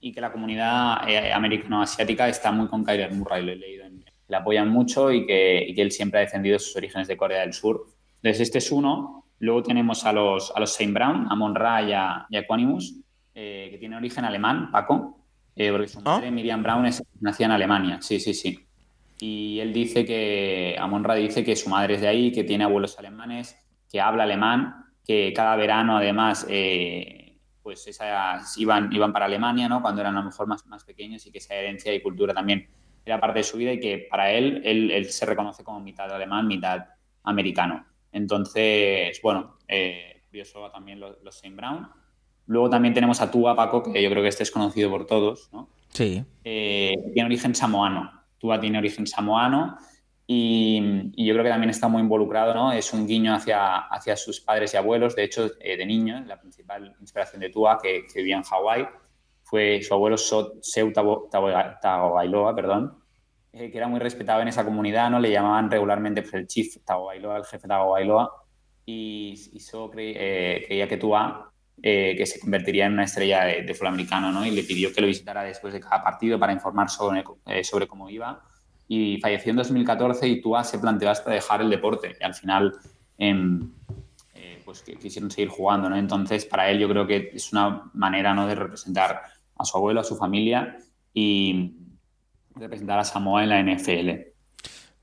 y 0.00 0.12
que 0.12 0.20
la 0.20 0.32
comunidad 0.32 1.08
eh, 1.08 1.32
americano-asiática 1.32 2.28
está 2.28 2.50
muy 2.50 2.68
con 2.68 2.84
Kyler 2.84 3.12
Murray, 3.12 3.44
lo 3.44 3.52
he 3.52 3.56
leído. 3.56 3.84
le 4.28 4.36
apoyan 4.36 4.68
mucho 4.68 5.12
y 5.12 5.26
que, 5.26 5.74
él 5.76 5.92
siempre 5.92 6.20
ha 6.20 6.22
defendido 6.22 6.58
sus 6.58 6.74
orígenes 6.76 7.06
de 7.06 7.16
Corea 7.16 7.40
del 7.40 7.52
Sur. 7.52 7.86
Entonces, 8.16 8.40
este 8.40 8.58
es 8.58 8.72
uno. 8.72 9.26
Luego 9.38 9.62
tenemos 9.62 10.04
a 10.06 10.12
los, 10.12 10.52
a 10.54 10.60
los 10.60 10.72
Saint 10.72 10.94
Brown, 10.94 11.26
a 11.30 11.34
Monra 11.34 11.82
y 11.82 11.92
a, 11.92 12.26
y 12.30 12.36
eh, 13.34 13.68
que 13.70 13.78
tienen 13.78 13.98
origen 13.98 14.24
alemán, 14.24 14.70
Paco, 14.70 15.19
eh, 15.56 15.70
porque 15.70 15.88
su 15.88 16.00
madre, 16.00 16.30
Miriam 16.30 16.62
Brown, 16.62 16.86
es, 16.86 17.02
nacida 17.20 17.46
en 17.46 17.52
Alemania. 17.52 17.98
Sí, 18.02 18.20
sí, 18.20 18.34
sí. 18.34 18.66
Y 19.20 19.60
él 19.60 19.72
dice 19.72 20.04
que, 20.04 20.76
Amon-Ra 20.78 21.14
dice 21.14 21.44
que 21.44 21.56
su 21.56 21.68
madre 21.68 21.94
es 21.94 22.00
de 22.00 22.08
ahí, 22.08 22.32
que 22.32 22.44
tiene 22.44 22.64
abuelos 22.64 22.98
alemanes, 22.98 23.56
que 23.90 24.00
habla 24.00 24.22
alemán, 24.22 24.86
que 25.04 25.32
cada 25.34 25.56
verano 25.56 25.96
además 25.96 26.46
eh, 26.48 27.36
pues 27.62 27.86
esas 27.86 28.56
iban, 28.56 28.92
iban 28.92 29.12
para 29.12 29.26
Alemania, 29.26 29.68
¿no? 29.68 29.82
Cuando 29.82 30.00
eran 30.00 30.16
a 30.16 30.20
lo 30.20 30.26
mejor 30.26 30.46
más, 30.46 30.66
más 30.66 30.84
pequeños 30.84 31.26
y 31.26 31.32
que 31.32 31.38
esa 31.38 31.54
herencia 31.54 31.92
y 31.92 32.00
cultura 32.00 32.32
también 32.32 32.68
era 33.04 33.20
parte 33.20 33.40
de 33.40 33.44
su 33.44 33.58
vida 33.58 33.72
y 33.72 33.80
que 33.80 34.06
para 34.10 34.30
él, 34.30 34.62
él, 34.64 34.90
él 34.90 35.06
se 35.06 35.26
reconoce 35.26 35.64
como 35.64 35.80
mitad 35.80 36.10
alemán, 36.10 36.46
mitad 36.46 36.86
americano. 37.24 37.86
Entonces, 38.12 39.20
bueno, 39.22 39.58
eh, 39.68 40.22
curioso 40.28 40.70
también 40.70 41.00
los, 41.00 41.20
los 41.22 41.38
Saint 41.38 41.56
Brown. 41.56 41.88
Luego 42.46 42.70
también 42.70 42.94
tenemos 42.94 43.20
a 43.20 43.30
Tua 43.30 43.54
Paco, 43.54 43.82
que 43.82 44.02
yo 44.02 44.10
creo 44.10 44.22
que 44.22 44.28
este 44.28 44.42
es 44.42 44.50
conocido 44.50 44.90
por 44.90 45.06
todos, 45.06 45.50
¿no? 45.52 45.68
Sí. 45.90 46.24
Eh, 46.44 46.94
tiene 47.12 47.26
origen 47.26 47.54
samoano. 47.54 48.10
Tua 48.38 48.58
tiene 48.58 48.78
origen 48.78 49.06
samoano 49.06 49.76
y, 50.26 51.10
y, 51.16 51.26
yo 51.26 51.34
creo 51.34 51.42
que 51.42 51.50
también 51.50 51.70
está 51.70 51.88
muy 51.88 52.00
involucrado, 52.00 52.54
¿no? 52.54 52.72
Es 52.72 52.92
un 52.92 53.06
guiño 53.06 53.34
hacia, 53.34 53.78
hacia 53.78 54.16
sus 54.16 54.40
padres 54.40 54.72
y 54.72 54.76
abuelos. 54.76 55.16
De 55.16 55.24
hecho, 55.24 55.50
eh, 55.60 55.76
de 55.76 55.84
niño, 55.84 56.22
la 56.24 56.40
principal 56.40 56.94
inspiración 57.00 57.40
de 57.40 57.50
Tua, 57.50 57.78
que, 57.82 58.06
que 58.06 58.20
vivía 58.20 58.36
en 58.36 58.44
Hawái, 58.44 58.86
fue 59.42 59.82
su 59.82 59.92
abuelo 59.92 60.16
Seu 60.16 60.92
Tagovailoa, 60.92 62.54
perdón, 62.54 63.02
eh, 63.52 63.72
que 63.72 63.76
era 63.76 63.88
muy 63.88 63.98
respetado 63.98 64.40
en 64.40 64.46
esa 64.46 64.64
comunidad, 64.64 65.10
¿no? 65.10 65.18
Le 65.18 65.32
llamaban 65.32 65.68
regularmente 65.68 66.22
pues, 66.22 66.34
el 66.34 66.46
chief 66.46 66.76
Tagovailoa, 66.84 67.38
el 67.38 67.44
jefe 67.44 67.66
Tagovailoa, 67.66 68.30
y, 68.86 69.32
y 69.52 69.58
so 69.58 69.90
cre, 69.90 70.12
eh, 70.14 70.64
creía 70.64 70.86
que 70.86 70.96
Tua 70.96 71.49
eh, 71.82 72.14
que 72.16 72.26
se 72.26 72.38
convertiría 72.38 72.86
en 72.86 72.92
una 72.92 73.04
estrella 73.04 73.44
de, 73.44 73.62
de, 73.62 73.74
fútbol 73.74 73.88
americano, 73.88 74.30
¿no? 74.30 74.44
Y 74.44 74.50
le 74.50 74.62
pidió 74.62 74.92
que 74.92 75.00
lo 75.00 75.06
visitara 75.06 75.42
después 75.42 75.72
de 75.72 75.80
cada 75.80 76.02
partido 76.02 76.38
para 76.38 76.52
informar 76.52 76.90
sobre, 76.90 77.24
eh, 77.46 77.64
sobre 77.64 77.86
cómo 77.86 78.10
iba. 78.10 78.42
Y 78.86 79.18
falleció 79.20 79.50
en 79.50 79.56
2014 79.56 80.28
y 80.28 80.40
Tua 80.42 80.62
se 80.62 80.78
planteó 80.78 81.08
hasta 81.08 81.30
dejar 81.30 81.62
el 81.62 81.70
deporte. 81.70 82.16
Y 82.20 82.24
al 82.24 82.34
final, 82.34 82.74
eh, 83.16 84.62
pues 84.64 84.82
quisieron 84.82 85.30
seguir 85.30 85.48
jugando, 85.48 85.88
¿no? 85.88 85.96
Entonces, 85.96 86.44
para 86.44 86.68
él 86.70 86.78
yo 86.78 86.88
creo 86.88 87.06
que 87.06 87.30
es 87.34 87.52
una 87.52 87.90
manera, 87.94 88.34
¿no? 88.34 88.46
De 88.46 88.54
representar 88.54 89.22
a 89.56 89.64
su 89.64 89.76
abuelo, 89.76 90.00
a 90.00 90.04
su 90.04 90.16
familia 90.16 90.76
y 91.14 91.76
representar 92.54 92.98
a 92.98 93.04
Samoa 93.04 93.42
en 93.42 93.48
la 93.48 93.60
NFL. 93.60 94.29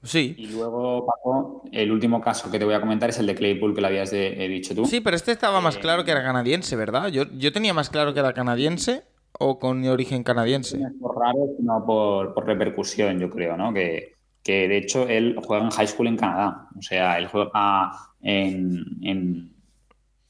Sí. 0.07 0.35
Y 0.37 0.47
luego, 0.47 1.05
Paco, 1.05 1.63
el 1.71 1.91
último 1.91 2.21
caso 2.21 2.49
que 2.49 2.57
te 2.57 2.65
voy 2.65 2.73
a 2.73 2.79
comentar 2.79 3.09
es 3.09 3.19
el 3.19 3.27
de 3.27 3.35
Claypool, 3.35 3.75
que 3.75 3.81
lo 3.81 3.87
habías 3.87 4.09
de, 4.09 4.43
eh, 4.43 4.47
dicho 4.47 4.73
tú. 4.73 4.85
Sí, 4.85 5.01
pero 5.01 5.17
este 5.17 5.33
estaba 5.33 5.59
más 5.59 5.77
claro 5.77 6.05
que 6.05 6.11
era 6.11 6.23
canadiense, 6.23 6.75
¿verdad? 6.77 7.09
Yo, 7.09 7.25
yo 7.37 7.51
tenía 7.51 7.73
más 7.73 7.89
claro 7.89 8.13
que 8.13 8.21
era 8.21 8.33
canadiense 8.33 9.03
o 9.37 9.59
con 9.59 9.85
origen 9.85 10.23
canadiense. 10.23 10.77
No 10.77 10.87
es 10.87 10.93
por 10.99 11.19
raro, 11.19 11.39
sino 11.57 11.85
por, 11.85 12.33
por, 12.33 12.45
repercusión, 12.45 13.19
yo 13.19 13.29
creo, 13.29 13.57
¿no? 13.57 13.73
Que, 13.73 14.13
que, 14.43 14.69
de 14.69 14.77
hecho 14.77 15.07
él 15.09 15.35
juega 15.43 15.65
en 15.65 15.71
high 15.71 15.87
school 15.87 16.07
en 16.07 16.15
Canadá. 16.15 16.69
O 16.77 16.81
sea, 16.81 17.17
él 17.17 17.27
juega 17.27 17.91
en, 18.21 18.85
en, 19.01 19.51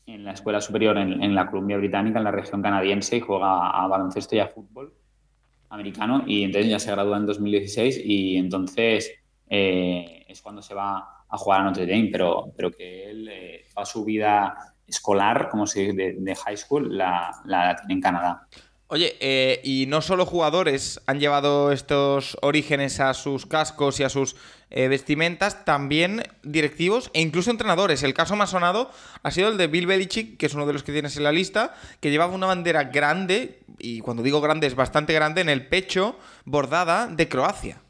en 0.07 0.23
la 0.23 0.31
escuela 0.31 0.59
superior 0.59 0.97
en, 0.97 1.21
en, 1.21 1.35
la 1.35 1.49
Columbia 1.51 1.77
Británica, 1.77 2.17
en 2.17 2.23
la 2.23 2.31
región 2.31 2.63
canadiense, 2.63 3.17
y 3.17 3.19
juega 3.19 3.69
a 3.69 3.87
baloncesto 3.87 4.35
y 4.35 4.39
a 4.39 4.47
fútbol 4.47 4.91
americano. 5.69 6.23
Y 6.25 6.43
entonces 6.43 6.71
ya 6.71 6.79
se 6.79 6.91
gradúa 6.91 7.17
en 7.17 7.27
2016 7.27 8.01
y 8.03 8.37
entonces 8.37 9.11
eh, 9.49 10.25
es 10.27 10.41
cuando 10.41 10.61
se 10.61 10.73
va 10.73 11.23
a 11.29 11.37
jugar 11.37 11.61
a 11.61 11.63
Notre 11.65 11.85
Dame, 11.85 12.09
pero, 12.11 12.51
pero 12.55 12.71
que 12.71 13.09
él 13.09 13.27
eh, 13.29 13.65
toda 13.73 13.85
su 13.85 14.03
vida 14.03 14.75
escolar, 14.87 15.49
como 15.49 15.65
dice, 15.65 15.93
de, 15.93 16.35
high 16.35 16.57
school, 16.57 16.97
la, 16.97 17.31
la, 17.45 17.75
tiene 17.75 17.95
en 17.95 18.01
Canadá. 18.01 18.47
Oye, 18.89 19.17
eh, 19.19 19.59
y 19.65 19.85
no 19.87 20.01
solo 20.01 20.25
jugadores 20.25 21.01
han 21.07 21.19
llevado 21.19 21.73
estos 21.73 22.37
orígenes 22.41 23.01
a 23.01 23.13
sus 23.13 23.45
cascos 23.45 23.99
y 23.99 24.03
a 24.03 24.09
sus 24.09 24.37
eh, 24.69 24.87
vestimentas, 24.87 25.65
también 25.65 26.23
directivos 26.43 27.11
e 27.13 27.19
incluso 27.19 27.51
entrenadores. 27.51 28.03
El 28.03 28.13
caso 28.13 28.37
más 28.37 28.51
sonado 28.51 28.89
ha 29.23 29.31
sido 29.31 29.49
el 29.49 29.57
de 29.57 29.67
Bill 29.67 29.87
Belichick, 29.87 30.37
que 30.37 30.45
es 30.45 30.53
uno 30.53 30.65
de 30.65 30.71
los 30.71 30.83
que 30.83 30.93
tienes 30.93 31.17
en 31.17 31.23
la 31.23 31.33
lista, 31.33 31.75
que 31.99 32.11
llevaba 32.11 32.33
una 32.33 32.47
bandera 32.47 32.85
grande, 32.85 33.59
y 33.77 33.99
cuando 33.99 34.23
digo 34.23 34.39
grande 34.39 34.67
es 34.67 34.75
bastante 34.75 35.11
grande, 35.11 35.41
en 35.41 35.49
el 35.49 35.67
pecho, 35.67 36.17
bordada 36.45 37.07
de 37.07 37.27
Croacia. 37.27 37.81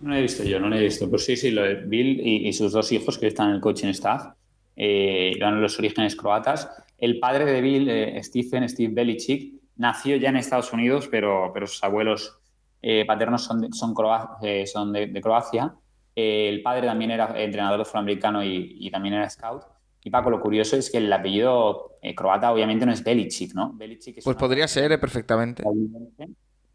No 0.00 0.10
lo 0.10 0.16
he 0.16 0.22
visto 0.22 0.44
yo, 0.44 0.60
no 0.60 0.68
lo 0.68 0.76
he 0.76 0.82
visto. 0.82 1.08
Pues 1.10 1.24
sí, 1.24 1.36
sí, 1.36 1.50
lo 1.50 1.62
de 1.62 1.74
Bill 1.74 2.20
y, 2.20 2.48
y 2.48 2.52
sus 2.52 2.72
dos 2.72 2.92
hijos 2.92 3.18
que 3.18 3.26
están 3.26 3.50
en 3.50 3.56
el 3.56 3.60
coaching 3.60 3.88
staff, 3.88 4.28
eh, 4.76 5.32
eran 5.34 5.60
los 5.60 5.76
orígenes 5.78 6.14
croatas. 6.14 6.70
El 6.96 7.18
padre 7.18 7.44
de 7.44 7.60
Bill, 7.60 7.88
eh, 7.90 8.22
Stephen, 8.22 8.68
Steve 8.68 8.94
Belichick, 8.94 9.54
nació 9.76 10.16
ya 10.16 10.28
en 10.28 10.36
Estados 10.36 10.72
Unidos, 10.72 11.08
pero, 11.10 11.50
pero 11.52 11.66
sus 11.66 11.82
abuelos 11.82 12.38
eh, 12.80 13.04
paternos 13.04 13.42
son 13.42 13.60
de, 13.62 13.68
son, 13.72 13.92
Croa 13.92 14.38
son 14.66 14.92
de, 14.92 15.08
de 15.08 15.20
Croacia. 15.20 15.74
el 16.14 16.62
padre 16.62 16.86
también 16.86 17.10
era 17.10 17.40
entrenador 17.40 17.80
de 17.80 17.84
fútbol 17.84 18.02
americano 18.02 18.44
y, 18.44 18.76
y, 18.78 18.90
también 18.90 19.14
era 19.14 19.28
scout. 19.28 19.64
Y 20.04 20.10
Paco, 20.10 20.30
lo 20.30 20.40
curioso 20.40 20.76
es 20.76 20.90
que 20.90 20.98
el 20.98 21.12
apellido 21.12 21.98
croata 22.14 22.52
obviamente 22.52 22.86
no 22.86 22.92
es 22.92 23.02
Belichick, 23.02 23.54
¿no? 23.54 23.72
Belichick 23.72 24.18
es 24.18 24.24
pues 24.24 24.36
podría 24.36 24.68
ser, 24.68 24.98
perfectamente. 25.00 25.64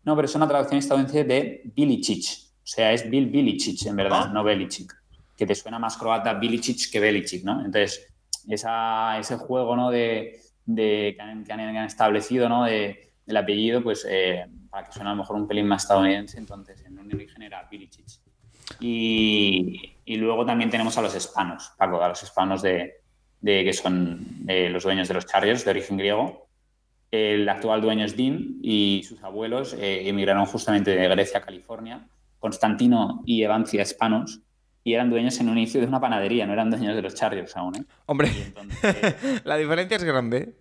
No, 0.03 0.15
pero 0.15 0.25
es 0.25 0.35
una 0.35 0.47
traducción 0.47 0.79
estadounidense 0.79 1.23
de 1.23 1.61
Bilicic. 1.73 2.52
O 2.63 2.65
sea, 2.65 2.93
es 2.93 3.09
Bill 3.09 3.27
Bilicic, 3.27 3.85
en 3.87 3.97
verdad, 3.97 4.27
¿Ah? 4.27 4.31
no 4.33 4.43
Belicic. 4.43 4.93
Que 5.35 5.45
te 5.45 5.53
suena 5.53 5.79
más 5.79 5.97
croata 5.97 6.33
Bilicic 6.35 6.89
que 6.89 6.99
Belicic, 6.99 7.43
¿no? 7.43 7.57
Entonces, 7.59 8.07
esa, 8.47 9.19
ese 9.19 9.35
juego, 9.35 9.75
¿no? 9.75 9.91
De, 9.91 10.39
de 10.65 11.13
que, 11.15 11.21
han, 11.21 11.43
que, 11.43 11.51
han, 11.51 11.75
establecido, 11.85 12.47
¿no? 12.47 12.63
De, 12.63 13.11
del 13.25 13.37
apellido, 13.37 13.83
pues 13.83 14.05
eh, 14.09 14.45
para 14.69 14.87
que 14.87 14.93
suene 14.93 15.09
a 15.09 15.13
lo 15.13 15.19
mejor 15.19 15.35
un 15.35 15.47
pelín 15.47 15.67
más 15.67 15.83
estadounidense, 15.83 16.37
entonces 16.37 16.83
en 16.85 16.97
un 16.97 17.13
origen 17.13 17.41
era 17.41 17.67
Bilicic. 17.69 18.05
Y, 18.79 19.97
y, 20.05 20.15
luego 20.15 20.45
también 20.45 20.69
tenemos 20.69 20.97
a 20.97 21.01
los 21.01 21.15
hispanos, 21.15 21.73
Paco, 21.77 22.01
a 22.01 22.07
los 22.07 22.23
hispanos 22.23 22.61
de, 22.61 22.93
de 23.41 23.65
que 23.65 23.73
son 23.73 24.45
eh, 24.47 24.69
los 24.69 24.83
dueños 24.83 25.09
de 25.09 25.13
los 25.15 25.25
Chargers, 25.25 25.65
de 25.65 25.71
origen 25.71 25.97
griego. 25.97 26.47
El 27.11 27.47
actual 27.47 27.81
dueño 27.81 28.05
es 28.05 28.15
Dean 28.15 28.57
y 28.61 29.03
sus 29.07 29.21
abuelos 29.21 29.73
eh, 29.73 30.07
emigraron 30.07 30.45
justamente 30.45 30.95
de 30.95 31.07
Grecia 31.09 31.39
a 31.39 31.41
California 31.41 32.07
Constantino 32.43 33.23
y 33.25 33.41
Evancia 33.41 33.81
Hispanos, 33.81 34.41
y 34.83 34.93
eran 34.95 35.09
dueños 35.09 35.39
en 35.39 35.47
un 35.47 35.57
inicio 35.57 35.79
de 35.79 35.87
una 35.87 36.01
panadería, 36.01 36.45
no 36.45 36.51
eran 36.51 36.69
dueños 36.69 36.93
de 36.93 37.01
los 37.01 37.15
Chargers 37.15 37.55
aún. 37.55 37.73
¿eh? 37.77 37.85
Hombre, 38.05 38.29
entonces, 38.35 39.41
la 39.45 39.55
diferencia 39.55 39.95
es 39.95 40.03
grande. 40.03 40.57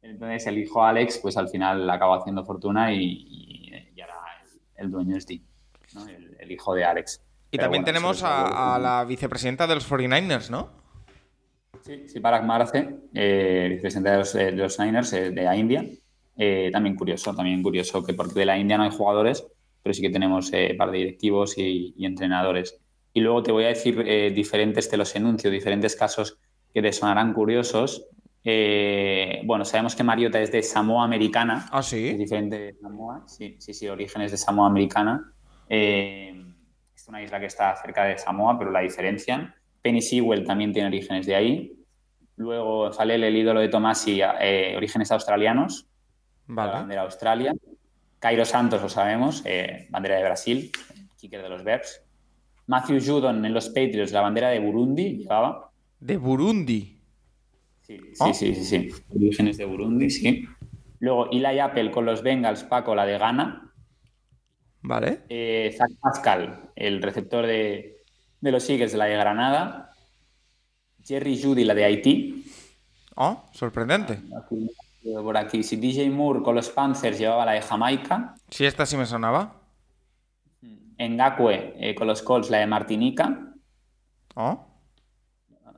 Entonces 0.00 0.46
el 0.46 0.58
hijo 0.58 0.84
Alex, 0.84 1.18
pues 1.18 1.36
al 1.36 1.48
final 1.48 1.90
acabó 1.90 2.14
haciendo 2.14 2.44
fortuna 2.44 2.92
y, 2.92 3.02
y, 3.02 3.92
y 3.96 4.00
ahora 4.00 4.14
el, 4.76 4.84
el, 4.86 4.90
dueño 4.92 5.16
es 5.16 5.26
Dean, 5.26 5.42
¿no? 5.92 6.06
el, 6.06 6.36
el, 6.38 6.52
hijo 6.52 6.72
de 6.72 6.84
Alex. 6.84 7.20
Y 7.50 7.56
Pero 7.56 7.64
también 7.64 7.82
bueno, 7.82 7.98
tenemos 7.98 8.22
a, 8.22 8.76
a, 8.76 8.78
la 8.78 9.04
vicepresidenta 9.04 9.66
de 9.66 9.74
los 9.74 9.90
49ers, 9.90 10.50
¿no? 10.50 10.70
Sí, 11.82 12.04
sí 12.06 12.20
Parag 12.20 12.46
Marce, 12.46 12.94
eh, 13.12 13.66
vicepresidenta 13.70 14.12
de 14.12 14.18
los, 14.18 14.32
de 14.32 14.52
los 14.52 14.78
Niners 14.78 15.12
eh, 15.14 15.30
de 15.32 15.42
la 15.42 15.56
India. 15.56 15.84
Eh, 16.36 16.70
también 16.72 16.94
curioso, 16.94 17.34
también 17.34 17.60
curioso 17.60 18.04
que 18.04 18.14
porque 18.14 18.38
de 18.38 18.46
la 18.46 18.56
India 18.56 18.78
no 18.78 18.84
hay 18.84 18.90
jugadores, 18.90 19.44
pero 19.82 19.94
sí 19.94 20.02
que 20.02 20.10
tenemos 20.10 20.52
eh, 20.52 20.74
par 20.76 20.90
de 20.90 20.98
directivos 20.98 21.58
y, 21.58 21.94
y, 21.96 22.06
entrenadores. 22.06 22.78
Y 23.12 23.20
luego 23.20 23.42
te 23.42 23.52
voy 23.52 23.64
a 23.64 23.68
decir 23.68 24.02
eh, 24.06 24.30
diferentes, 24.30 24.88
te 24.88 24.96
los 24.96 25.14
enuncio, 25.16 25.50
diferentes 25.50 25.96
casos 25.96 26.38
que 26.72 26.82
te 26.82 26.92
sonarán 26.92 27.32
curiosos. 27.32 28.06
Eh, 28.42 29.42
bueno, 29.44 29.64
sabemos 29.64 29.94
que 29.94 30.02
Mariota 30.02 30.40
es 30.40 30.50
de 30.52 30.62
Samoa 30.62 31.04
Americana. 31.04 31.66
Ah, 31.70 31.82
sí. 31.82 32.08
Es 32.08 32.18
diferente 32.18 32.58
de 32.58 32.74
Samoa. 32.74 33.24
Sí, 33.26 33.56
sí, 33.58 33.74
sí, 33.74 33.88
orígenes 33.88 34.30
de 34.30 34.36
Samoa 34.36 34.66
Americana. 34.66 35.32
Eh, 35.68 36.34
es 36.94 37.08
una 37.08 37.22
isla 37.22 37.38
que 37.40 37.46
está 37.46 37.76
cerca 37.76 38.04
de 38.04 38.18
Samoa, 38.18 38.58
pero 38.58 38.70
la 38.70 38.80
diferencian. 38.80 39.54
Penny 39.82 40.02
Sewell 40.02 40.44
también 40.44 40.72
tiene 40.72 40.88
orígenes 40.88 41.26
de 41.26 41.34
ahí. 41.34 41.76
Luego 42.36 42.92
Falel, 42.92 43.24
el 43.24 43.36
ídolo 43.36 43.60
de 43.60 43.68
Tomasi, 43.68 44.20
eh, 44.40 44.74
orígenes 44.76 45.12
australianos. 45.12 45.86
Vale. 46.46 46.72
La 46.72 46.78
bandera 46.78 47.02
Australia. 47.02 47.54
Cairo 48.20 48.44
Santos, 48.44 48.82
lo 48.82 48.88
sabemos, 48.88 49.42
eh, 49.46 49.88
bandera 49.90 50.16
de 50.16 50.24
Brasil, 50.24 50.70
kicker 51.16 51.42
de 51.42 51.48
los 51.48 51.64
Bears. 51.64 52.02
Matthew 52.66 53.00
Judon 53.00 53.44
en 53.44 53.54
los 53.54 53.68
Patriots, 53.70 54.12
la 54.12 54.20
bandera 54.20 54.50
de 54.50 54.60
Burundi 54.60 55.16
llevaba. 55.16 55.72
¿De 55.98 56.18
Burundi? 56.18 57.00
Sí, 57.80 57.98
sí, 57.98 58.14
oh. 58.20 58.34
sí, 58.34 58.54
sí, 58.54 58.64
sí. 58.64 58.90
Orígenes 59.08 59.56
de 59.56 59.64
Burundi, 59.64 60.10
sí. 60.10 60.46
Luego 61.00 61.30
Eli 61.30 61.58
Apple 61.58 61.90
con 61.90 62.04
los 62.04 62.22
Bengals, 62.22 62.62
Paco, 62.62 62.94
la 62.94 63.06
de 63.06 63.18
Ghana. 63.18 63.72
Vale. 64.82 65.22
Eh, 65.30 65.74
Zach 65.76 65.90
Pascal, 66.00 66.70
el 66.76 67.02
receptor 67.02 67.46
de, 67.46 68.04
de 68.40 68.52
los 68.52 68.68
Eagles, 68.68 68.94
la 68.94 69.06
de 69.06 69.16
Granada. 69.16 69.94
Jerry 71.02 71.42
Judy, 71.42 71.64
la 71.64 71.74
de 71.74 71.84
Haití. 71.84 72.44
Oh, 73.16 73.44
sorprendente. 73.52 74.20
Aquí, 74.38 74.70
por 75.02 75.36
aquí. 75.36 75.62
Si 75.62 75.76
DJ 75.76 76.10
Moore 76.10 76.42
con 76.42 76.54
los 76.54 76.68
Panthers 76.70 77.18
llevaba 77.18 77.44
la 77.46 77.52
de 77.52 77.62
Jamaica. 77.62 78.34
Sí, 78.50 78.64
esta 78.64 78.86
sí 78.86 78.96
me 78.96 79.06
sonaba. 79.06 79.56
Ngakwe 80.98 81.74
eh, 81.78 81.94
con 81.94 82.06
los 82.06 82.22
Colts, 82.22 82.50
la 82.50 82.58
de 82.58 82.66
Martinica. 82.66 83.52
Oh. 84.34 84.66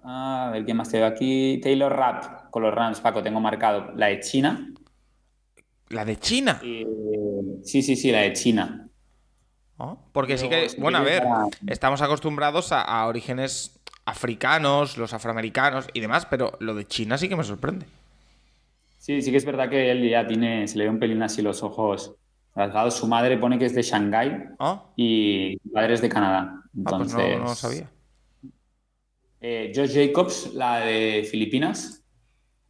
A 0.05 0.51
ver 0.53 0.65
quién 0.65 0.77
más 0.77 0.89
tengo 0.91 1.07
aquí. 1.07 1.61
Taylor 1.63 1.93
Rapp 1.95 2.51
con 2.51 2.63
los 2.65 2.75
Rams, 2.75 3.01
Paco, 3.01 3.23
tengo 3.23 3.39
marcado 3.41 3.93
la 3.95 4.07
de 4.07 4.19
China. 4.21 4.73
La 5.91 6.05
de 6.05 6.19
China. 6.19 6.61
Eh, 6.63 6.85
sí, 7.63 7.83
sí, 7.83 7.95
sí, 7.95 8.11
la 8.11 8.21
de 8.21 8.33
China. 8.33 8.89
Oh, 9.79 9.99
Porque 10.13 10.39
sí 10.39 10.49
que, 10.49 10.69
bueno, 10.79 10.99
a 10.99 11.03
ver, 11.03 11.23
para- 11.23 11.47
estamos 11.69 12.03
acostumbrados 12.03 12.73
a, 12.73 12.83
a 12.83 13.07
orígenes 13.07 13.81
africanos, 14.05 14.99
los 14.99 15.13
afroamericanos 15.15 15.89
y 15.93 16.01
demás, 16.01 16.27
pero 16.27 16.53
lo 16.61 16.75
de 16.75 16.87
China 16.87 17.17
sí 17.17 17.29
que 17.29 17.37
me 17.37 17.45
sorprende. 17.45 17.87
Sí, 19.03 19.21
sí 19.21 19.33
que 19.33 19.37
es 19.39 19.45
verdad 19.45 19.69
que 19.69 19.91
él 19.91 20.09
ya 20.09 20.25
tiene, 20.25 20.69
se 20.69 20.79
le 20.79 20.85
ve 20.85 20.91
un 20.91 21.01
pelín 21.01 21.21
así 21.25 21.43
los 21.43 21.61
ojos 21.65 22.15
rasgados. 22.55 22.95
Su 22.95 23.09
madre 23.09 23.37
pone 23.37 23.59
que 23.59 23.65
es 23.65 23.75
de 23.75 23.83
Shanghái 23.83 24.45
Oh, 24.61 24.93
y 24.95 25.59
su 25.61 25.73
padre 25.73 25.95
es 25.95 26.01
de 26.03 26.09
Canadá. 26.09 26.53
ah, 26.55 26.61
pues 26.73 26.77
Entonces, 26.77 27.33
no, 27.33 27.39
no 27.39 27.45
lo 27.47 27.55
sabía. 27.57 27.91
Eh, 29.41 29.73
Josh 29.75 29.93
Jacobs, 29.93 30.55
la 30.55 30.77
de 30.87 31.27
Filipinas, 31.29 32.05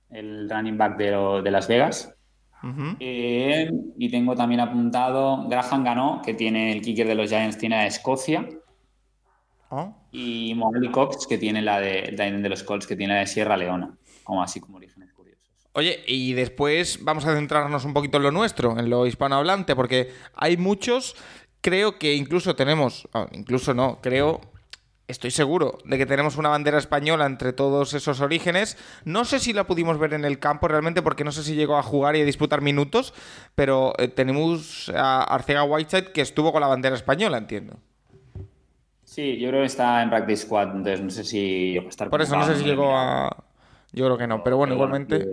el 0.08 0.48
running 0.48 0.78
back 0.78 0.96
de, 0.96 1.10
lo- 1.10 1.42
de 1.42 1.50
Las 1.50 1.68
Vegas. 1.68 2.14
Eh, 2.98 3.70
y 3.98 4.08
tengo 4.08 4.34
también 4.34 4.60
apuntado 4.60 5.46
Graham 5.50 5.84
ganó, 5.84 6.22
que 6.24 6.32
tiene 6.32 6.72
el 6.72 6.80
kicker 6.80 7.06
de 7.06 7.14
los 7.14 7.28
Giants, 7.28 7.58
tiene 7.58 7.76
la 7.76 7.82
de 7.82 7.88
Escocia. 7.88 8.48
Oh. 9.68 9.94
Y 10.12 10.54
Molly 10.54 10.90
Cox, 10.90 11.26
que 11.26 11.36
tiene 11.36 11.60
la 11.60 11.78
de, 11.78 11.98
el 12.04 12.42
de 12.42 12.48
los 12.48 12.62
Colts, 12.62 12.86
que 12.86 12.96
tiene 12.96 13.12
la 13.12 13.20
de 13.20 13.26
Sierra 13.26 13.58
Leona. 13.58 13.94
Como 14.24 14.42
así 14.42 14.60
como 14.60 14.78
curiosos. 14.78 15.21
Oye, 15.74 16.02
y 16.06 16.34
después 16.34 17.02
vamos 17.02 17.24
a 17.24 17.34
centrarnos 17.34 17.84
un 17.84 17.94
poquito 17.94 18.18
en 18.18 18.24
lo 18.24 18.30
nuestro, 18.30 18.78
en 18.78 18.90
lo 18.90 19.06
hispanohablante, 19.06 19.74
porque 19.74 20.12
hay 20.34 20.58
muchos, 20.58 21.16
creo 21.62 21.98
que 21.98 22.14
incluso 22.14 22.54
tenemos, 22.54 23.08
ah, 23.14 23.26
incluso 23.32 23.72
no, 23.72 23.98
creo, 24.02 24.40
estoy 25.08 25.30
seguro 25.30 25.78
de 25.84 25.96
que 25.96 26.04
tenemos 26.04 26.36
una 26.36 26.48
bandera 26.48 26.78
española 26.78 27.24
entre 27.26 27.52
todos 27.52 27.94
esos 27.94 28.20
orígenes. 28.20 28.76
No 29.04 29.24
sé 29.24 29.38
si 29.38 29.52
la 29.52 29.66
pudimos 29.66 29.98
ver 29.98 30.14
en 30.14 30.24
el 30.24 30.38
campo 30.38 30.68
realmente, 30.68 31.00
porque 31.00 31.24
no 31.24 31.32
sé 31.32 31.42
si 31.42 31.54
llegó 31.54 31.76
a 31.78 31.82
jugar 31.82 32.16
y 32.16 32.20
a 32.20 32.24
disputar 32.24 32.60
minutos, 32.60 33.14
pero 33.54 33.94
eh, 33.98 34.08
tenemos 34.08 34.90
a 34.94 35.22
Arcega 35.22 35.64
Whiteside 35.64 36.12
que 36.12 36.20
estuvo 36.20 36.52
con 36.52 36.60
la 36.60 36.66
bandera 36.66 36.96
española, 36.96 37.38
entiendo. 37.38 37.78
Sí, 39.04 39.38
yo 39.38 39.48
creo 39.48 39.60
que 39.60 39.66
está 39.66 40.02
en 40.02 40.10
Practice 40.10 40.44
Squad, 40.44 40.76
entonces 40.76 41.00
no 41.00 41.10
sé 41.10 41.24
si 41.24 41.76
estar 41.76 42.08
Por 42.08 42.22
eso 42.22 42.36
no 42.36 42.46
sé 42.46 42.56
si 42.56 42.64
llegó 42.64 42.96
a... 42.96 43.44
Yo 43.92 44.04
creo 44.06 44.18
que 44.18 44.26
no, 44.26 44.42
pero 44.42 44.56
bueno, 44.56 44.74
igualmente... 44.74 45.26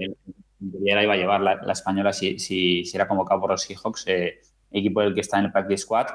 iba 0.84 1.14
a 1.14 1.18
llevar 1.18 1.42
la, 1.42 1.56
la 1.56 1.74
española 1.74 2.12
si, 2.14 2.38
si, 2.40 2.84
si 2.86 2.98
era 2.98 3.08
convocado 3.08 3.40
por 3.42 3.52
los 3.52 3.62
Seahawks, 3.62 4.04
eh, 4.08 4.40
equipo 4.72 5.02
del 5.02 5.14
que 5.16 5.22
está 5.22 5.40
en 5.40 5.46
el 5.46 5.52
Practice 5.52 5.84
Squad. 5.84 6.08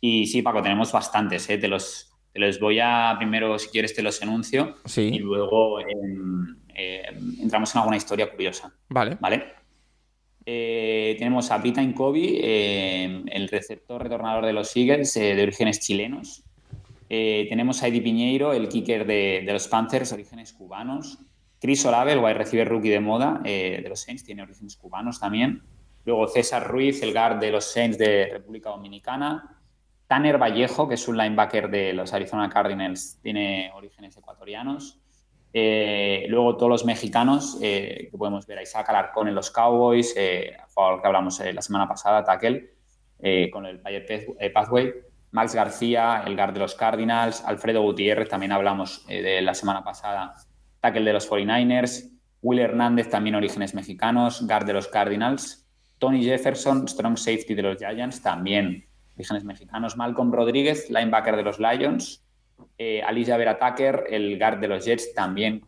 Y 0.00 0.26
sí, 0.26 0.42
Paco, 0.42 0.62
tenemos 0.62 0.92
bastantes. 0.92 1.48
eh, 1.48 1.56
Te, 1.58 1.68
los, 1.68 2.12
te 2.32 2.38
los 2.38 2.60
voy 2.60 2.78
a, 2.80 3.14
primero, 3.16 3.58
si 3.58 3.68
quieres, 3.70 3.94
te 3.94 4.02
los 4.02 4.20
enuncio. 4.20 4.76
Y 4.84 4.88
Sí, 4.88 5.18
luego 5.18 5.80
em, 5.80 6.56
eh, 6.74 7.02
entramos 7.40 7.74
en 7.74 7.78
alguna 7.78 7.96
historia 7.96 8.30
curiosa. 8.30 8.72
vale. 8.88 9.16
¿Vale? 9.20 9.44
Eh, 10.48 11.16
tenemos 11.18 11.50
a 11.50 11.60
Pita 11.60 11.82
Kobe, 11.94 12.20
eh, 12.40 13.22
el 13.32 13.48
receptor 13.48 14.00
retornador 14.02 14.44
de 14.46 14.52
los 14.52 14.76
Eagles, 14.76 15.14
de 15.14 15.42
orígenes 15.42 15.80
chilenos. 15.80 16.44
Tenemos 17.08 17.82
a 17.82 17.88
Eddie 17.88 18.02
Piñeiro, 18.02 18.52
el 18.52 18.68
kicker 18.68 19.06
de, 19.06 19.42
de 19.46 19.52
los 19.52 19.66
Panthers, 19.68 20.12
orígenes 20.12 20.52
cubanos. 20.52 21.18
Chris 21.66 21.84
Olave, 21.84 22.12
el 22.12 22.20
wide 22.20 22.34
receiver 22.34 22.68
rookie 22.68 22.90
de 22.90 23.00
moda 23.00 23.40
eh, 23.44 23.80
de 23.82 23.88
los 23.88 23.98
Saints, 23.98 24.22
tiene 24.22 24.44
orígenes 24.44 24.76
cubanos 24.76 25.18
también. 25.18 25.64
Luego 26.04 26.28
César 26.28 26.64
Ruiz, 26.68 27.02
el 27.02 27.12
guard 27.12 27.40
de 27.40 27.50
los 27.50 27.64
Saints 27.64 27.98
de 27.98 28.28
República 28.34 28.70
Dominicana. 28.70 29.58
Tanner 30.06 30.38
Vallejo, 30.40 30.86
que 30.86 30.94
es 30.94 31.08
un 31.08 31.16
linebacker 31.16 31.68
de 31.68 31.92
los 31.92 32.12
Arizona 32.12 32.48
Cardinals, 32.48 33.18
tiene 33.20 33.72
orígenes 33.74 34.16
ecuatorianos. 34.16 35.00
Eh, 35.52 36.26
luego 36.28 36.56
todos 36.56 36.70
los 36.70 36.84
mexicanos 36.84 37.58
eh, 37.60 38.10
que 38.12 38.16
podemos 38.16 38.46
ver 38.46 38.58
a 38.58 38.62
Isaac 38.62 38.88
Alarcón 38.90 39.26
en 39.26 39.34
los 39.34 39.50
Cowboys, 39.50 40.12
a 40.16 41.00
que 41.00 41.06
hablamos 41.08 41.40
la 41.40 41.62
semana 41.62 41.88
pasada, 41.88 42.22
Tackle, 42.22 42.74
con 43.50 43.66
el 43.66 43.78
Bayer 43.78 44.06
Path- 44.06 44.52
Pathway. 44.52 44.92
Max 45.32 45.52
García, 45.52 46.22
el 46.24 46.36
guard 46.36 46.52
de 46.52 46.60
los 46.60 46.76
Cardinals. 46.76 47.42
Alfredo 47.44 47.82
Gutiérrez, 47.82 48.28
también 48.28 48.52
hablamos 48.52 49.04
de 49.08 49.42
la 49.42 49.52
semana 49.52 49.82
pasada, 49.82 50.32
tackle 50.86 51.04
de 51.04 51.12
los 51.12 51.28
49ers. 51.28 52.10
Will 52.42 52.60
Hernández, 52.60 53.10
también 53.10 53.34
orígenes 53.34 53.74
mexicanos, 53.74 54.46
guard 54.46 54.66
de 54.66 54.72
los 54.72 54.86
Cardinals. 54.88 55.66
Tony 55.98 56.22
Jefferson, 56.22 56.86
strong 56.86 57.16
safety 57.16 57.54
de 57.54 57.62
los 57.62 57.78
Giants, 57.78 58.22
también 58.22 58.86
orígenes 59.16 59.44
mexicanos. 59.44 59.96
Malcolm 59.96 60.32
Rodríguez, 60.32 60.88
linebacker 60.90 61.36
de 61.36 61.42
los 61.42 61.58
Lions. 61.58 62.22
Eh, 62.78 63.02
Alicia 63.02 63.36
Vera 63.36 63.58
Tucker, 63.58 64.04
el 64.10 64.38
guard 64.38 64.60
de 64.60 64.68
los 64.68 64.84
Jets, 64.84 65.14
también 65.14 65.62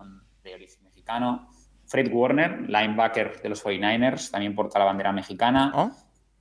de 0.45 0.55
origen 0.55 0.85
mexicano. 0.85 1.49
Fred 1.87 2.13
Warner, 2.13 2.69
linebacker 2.69 3.41
de 3.43 3.49
los 3.49 3.65
49ers, 3.65 4.31
también 4.31 4.55
porta 4.55 4.79
la 4.79 4.85
bandera 4.85 5.13
mexicana. 5.13 5.73
Oh, 5.75 5.91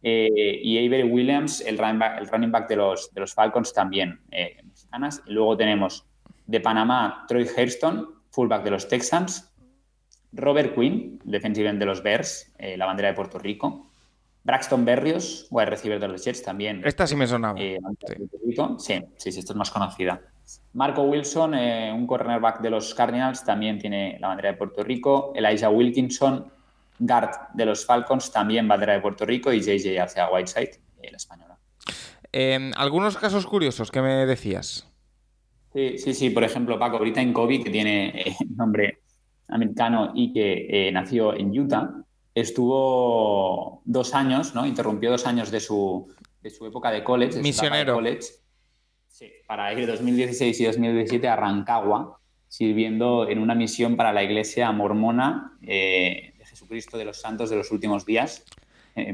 Eh, 0.04 0.60
y 0.62 0.78
Avery 0.86 1.10
Williams, 1.10 1.62
el 1.62 1.78
running 1.78 1.98
back, 2.00 2.20
el 2.22 2.28
running 2.28 2.52
back 2.52 2.70
de, 2.70 2.76
los, 2.76 3.12
de 3.14 3.22
los 3.22 3.34
Falcons, 3.34 3.74
también 3.74 4.20
eh, 4.30 4.58
mexicanas. 4.64 5.24
Y 5.26 5.32
luego 5.32 5.58
tenemos 5.58 6.06
de 6.46 6.60
Panamá 6.60 7.26
Troy 7.28 7.48
Hairston, 7.48 8.17
fullback 8.38 8.64
de 8.64 8.70
los 8.70 8.88
Texans. 8.88 9.52
Robert 10.32 10.76
Quinn, 10.76 11.20
defensive 11.24 11.68
end 11.68 11.80
de 11.80 11.88
los 11.88 12.04
Bears, 12.04 12.54
eh, 12.60 12.78
la 12.78 12.86
bandera 12.86 13.10
de 13.10 13.16
Puerto 13.16 13.40
Rico. 13.40 13.90
Braxton 14.44 14.86
Berrios, 14.86 15.48
wide 15.50 15.66
receiver 15.66 16.00
de 16.00 16.08
los 16.08 16.24
Jets, 16.24 16.44
también. 16.44 16.84
esta 16.86 17.08
sí 17.08 17.16
me 17.16 17.26
sonaba. 17.26 17.60
eh, 17.60 17.80
Sí. 18.08 18.14
sí, 18.78 19.02
sí, 19.18 19.32
sí, 19.32 19.40
esto 19.40 19.54
es 19.54 19.58
más 19.58 19.72
conocida. 19.72 20.22
Marco 20.74 21.02
Wilson, 21.02 21.56
eh, 21.56 21.92
un 21.92 22.06
cornerback 22.06 22.62
de 22.62 22.70
los 22.70 22.94
Cardinals, 22.94 23.44
también 23.44 23.80
tiene 23.80 24.18
la 24.20 24.28
bandera 24.28 24.52
de 24.52 24.58
Puerto 24.58 24.84
Rico. 24.84 25.34
Elijah 25.36 25.70
Wilkinson, 25.72 26.52
guard 27.00 27.32
de 27.56 27.66
los 27.66 27.86
Falcons, 27.88 28.32
también 28.32 28.68
bandera 28.68 28.94
de 28.94 29.00
Puerto 29.02 29.26
Rico. 29.26 29.52
Y 29.52 29.62
JJ 29.62 30.00
hacia 30.00 30.30
Whiteside, 30.30 30.80
la 31.12 31.18
española. 31.18 31.58
Eh, 32.32 32.72
algunos 32.78 33.18
casos 33.18 33.48
curiosos 33.48 33.90
que 33.90 34.02
me 34.02 34.26
decías. 34.28 34.88
Sí, 35.78 36.00
sí, 36.00 36.14
sí. 36.16 36.30
Por 36.32 36.44
ejemplo, 36.44 36.80
Paco 36.80 36.98
Britain 36.98 37.32
Kobe, 37.32 37.64
que 37.64 37.70
tiene 37.70 38.08
eh, 38.08 38.36
nombre 38.56 39.02
americano 39.48 40.12
y 40.16 40.34
que 40.34 40.88
eh, 40.88 40.92
nació 40.92 41.36
en 41.36 41.58
Utah, 41.58 42.04
estuvo 42.34 43.84
dos 43.86 44.16
años, 44.16 44.56
¿no? 44.56 44.66
Interrumpió 44.66 45.12
dos 45.12 45.28
años 45.28 45.52
de 45.52 45.60
su, 45.60 46.08
de 46.42 46.50
su 46.50 46.66
época 46.66 46.90
de 46.90 47.04
college. 47.04 47.30
etapa 47.30 47.44
de 47.44 47.44
Misionero. 47.44 47.94
college, 47.94 48.28
sí, 49.08 49.32
para 49.46 49.72
ir 49.72 49.86
2016 49.86 50.60
y 50.60 50.66
2017 50.66 51.28
a 51.28 51.36
Rancagua, 51.36 52.20
sirviendo 52.48 53.30
en 53.30 53.38
una 53.38 53.54
misión 53.54 53.96
para 53.96 54.12
la 54.12 54.24
iglesia 54.24 54.72
mormona 54.72 55.60
eh, 55.62 56.34
de 56.40 56.46
Jesucristo 56.46 56.98
de 56.98 57.06
los 57.06 57.22
Santos 57.22 57.52
de 57.52 57.56
los 57.56 57.72
últimos 57.72 58.04
días. 58.04 58.44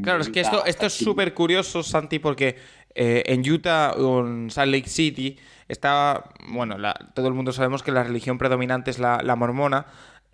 Claro, 0.02 0.22
es 0.22 0.30
que 0.30 0.40
esto, 0.40 0.64
esto 0.66 0.86
es 0.86 0.94
súper 0.94 1.34
curioso, 1.34 1.84
Santi, 1.84 2.20
porque 2.20 2.56
eh, 2.96 3.24
en 3.26 3.42
Utah 3.52 3.92
o 3.98 4.26
en 4.26 4.50
Salt 4.50 4.72
Lake 4.72 4.88
City 4.88 5.38
está, 5.74 6.24
bueno, 6.48 6.78
la- 6.78 6.94
todo 7.14 7.28
el 7.28 7.34
mundo 7.34 7.52
sabemos 7.52 7.84
que 7.84 7.92
la 7.92 8.04
religión 8.04 8.38
predominante 8.38 8.92
es 8.92 9.00
la, 9.00 9.36
mormona. 9.36 9.86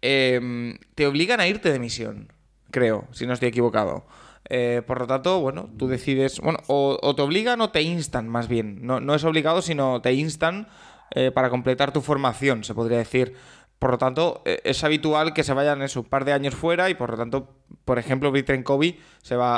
Eh, 0.01 0.77
te 0.95 1.07
obligan 1.07 1.39
a 1.39 1.47
irte 1.47 1.71
de 1.71 1.79
misión, 1.79 2.31
creo, 2.71 3.07
si 3.11 3.25
no 3.25 3.33
estoy 3.33 3.49
equivocado. 3.49 4.05
Eh, 4.49 4.81
por 4.85 4.99
lo 4.99 5.07
tanto, 5.07 5.39
bueno, 5.41 5.69
tú 5.77 5.87
decides, 5.87 6.39
bueno, 6.39 6.59
o, 6.67 7.13
te 7.15 7.21
obligan 7.21 7.61
o 7.61 7.69
te 7.69 7.81
instan, 7.81 8.27
más 8.27 8.47
bien. 8.47 8.79
No, 8.85 8.99
no 8.99 9.15
es 9.15 9.23
obligado, 9.23 9.61
sino 9.61 10.01
te 10.01 10.13
instan 10.13 10.67
eh, 11.15 11.31
para 11.31 11.49
completar 11.49 11.91
tu 11.91 12.01
formación, 12.01 12.63
se 12.63 12.73
podría 12.73 12.97
decir. 12.97 13.35
Por 13.79 13.91
lo 13.91 13.97
tanto, 13.97 14.41
eh, 14.45 14.59
es 14.63 14.83
habitual 14.83 15.33
que 15.33 15.43
se 15.43 15.53
vayan 15.53 15.81
eso, 15.81 16.01
un 16.01 16.07
par 16.07 16.25
de 16.25 16.33
años 16.33 16.55
fuera 16.55 16.89
y 16.89 16.95
por 16.95 17.11
lo 17.11 17.17
tanto, 17.17 17.55
por 17.85 17.99
ejemplo, 17.99 18.31
Britren 18.31 18.63
Kobe 18.63 18.97
se 19.21 19.35
va 19.35 19.57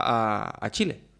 a 0.61 0.69
Chile. 0.71 1.10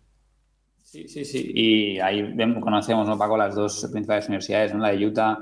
Sí, 0.92 1.08
sí, 1.08 1.24
sí. 1.24 1.52
Y 1.56 2.00
ahí 2.00 2.22
vemos- 2.34 2.62
conocemos, 2.62 3.08
¿no, 3.08 3.18
Paco, 3.18 3.38
las 3.38 3.56
dos 3.56 3.88
principales 3.94 4.28
universidades, 4.28 4.74
¿no? 4.74 4.80
La 4.82 4.90
de 4.92 5.06
Utah 5.06 5.38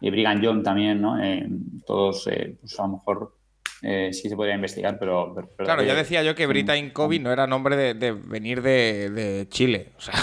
y 0.00 0.10
Brigham 0.10 0.40
Young 0.40 0.62
también, 0.62 1.00
¿no? 1.00 1.20
Eh, 1.22 1.44
todos, 1.84 2.28
eh, 2.28 2.56
pues 2.60 2.78
a 2.78 2.84
lo 2.84 2.88
mejor 2.94 3.36
eh, 3.82 4.12
sí 4.12 4.28
se 4.28 4.36
podría 4.36 4.54
investigar, 4.54 4.96
pero... 5.00 5.34
pero- 5.34 5.48
Claro, 5.56 5.82
ya 5.82 5.96
decía 5.96 6.22
yo 6.22 6.36
que 6.36 6.46
Britain 6.46 6.90
Kobe 6.90 7.18
no 7.18 7.32
era 7.32 7.48
nombre 7.48 7.76
de, 7.76 7.94
de 7.94 8.12
venir 8.12 8.62
de, 8.62 9.10
de 9.10 9.48
Chile. 9.48 9.88
O 9.98 10.00
sea, 10.00 10.14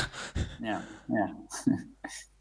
Ya, 0.61 0.81
ya. 1.09 1.35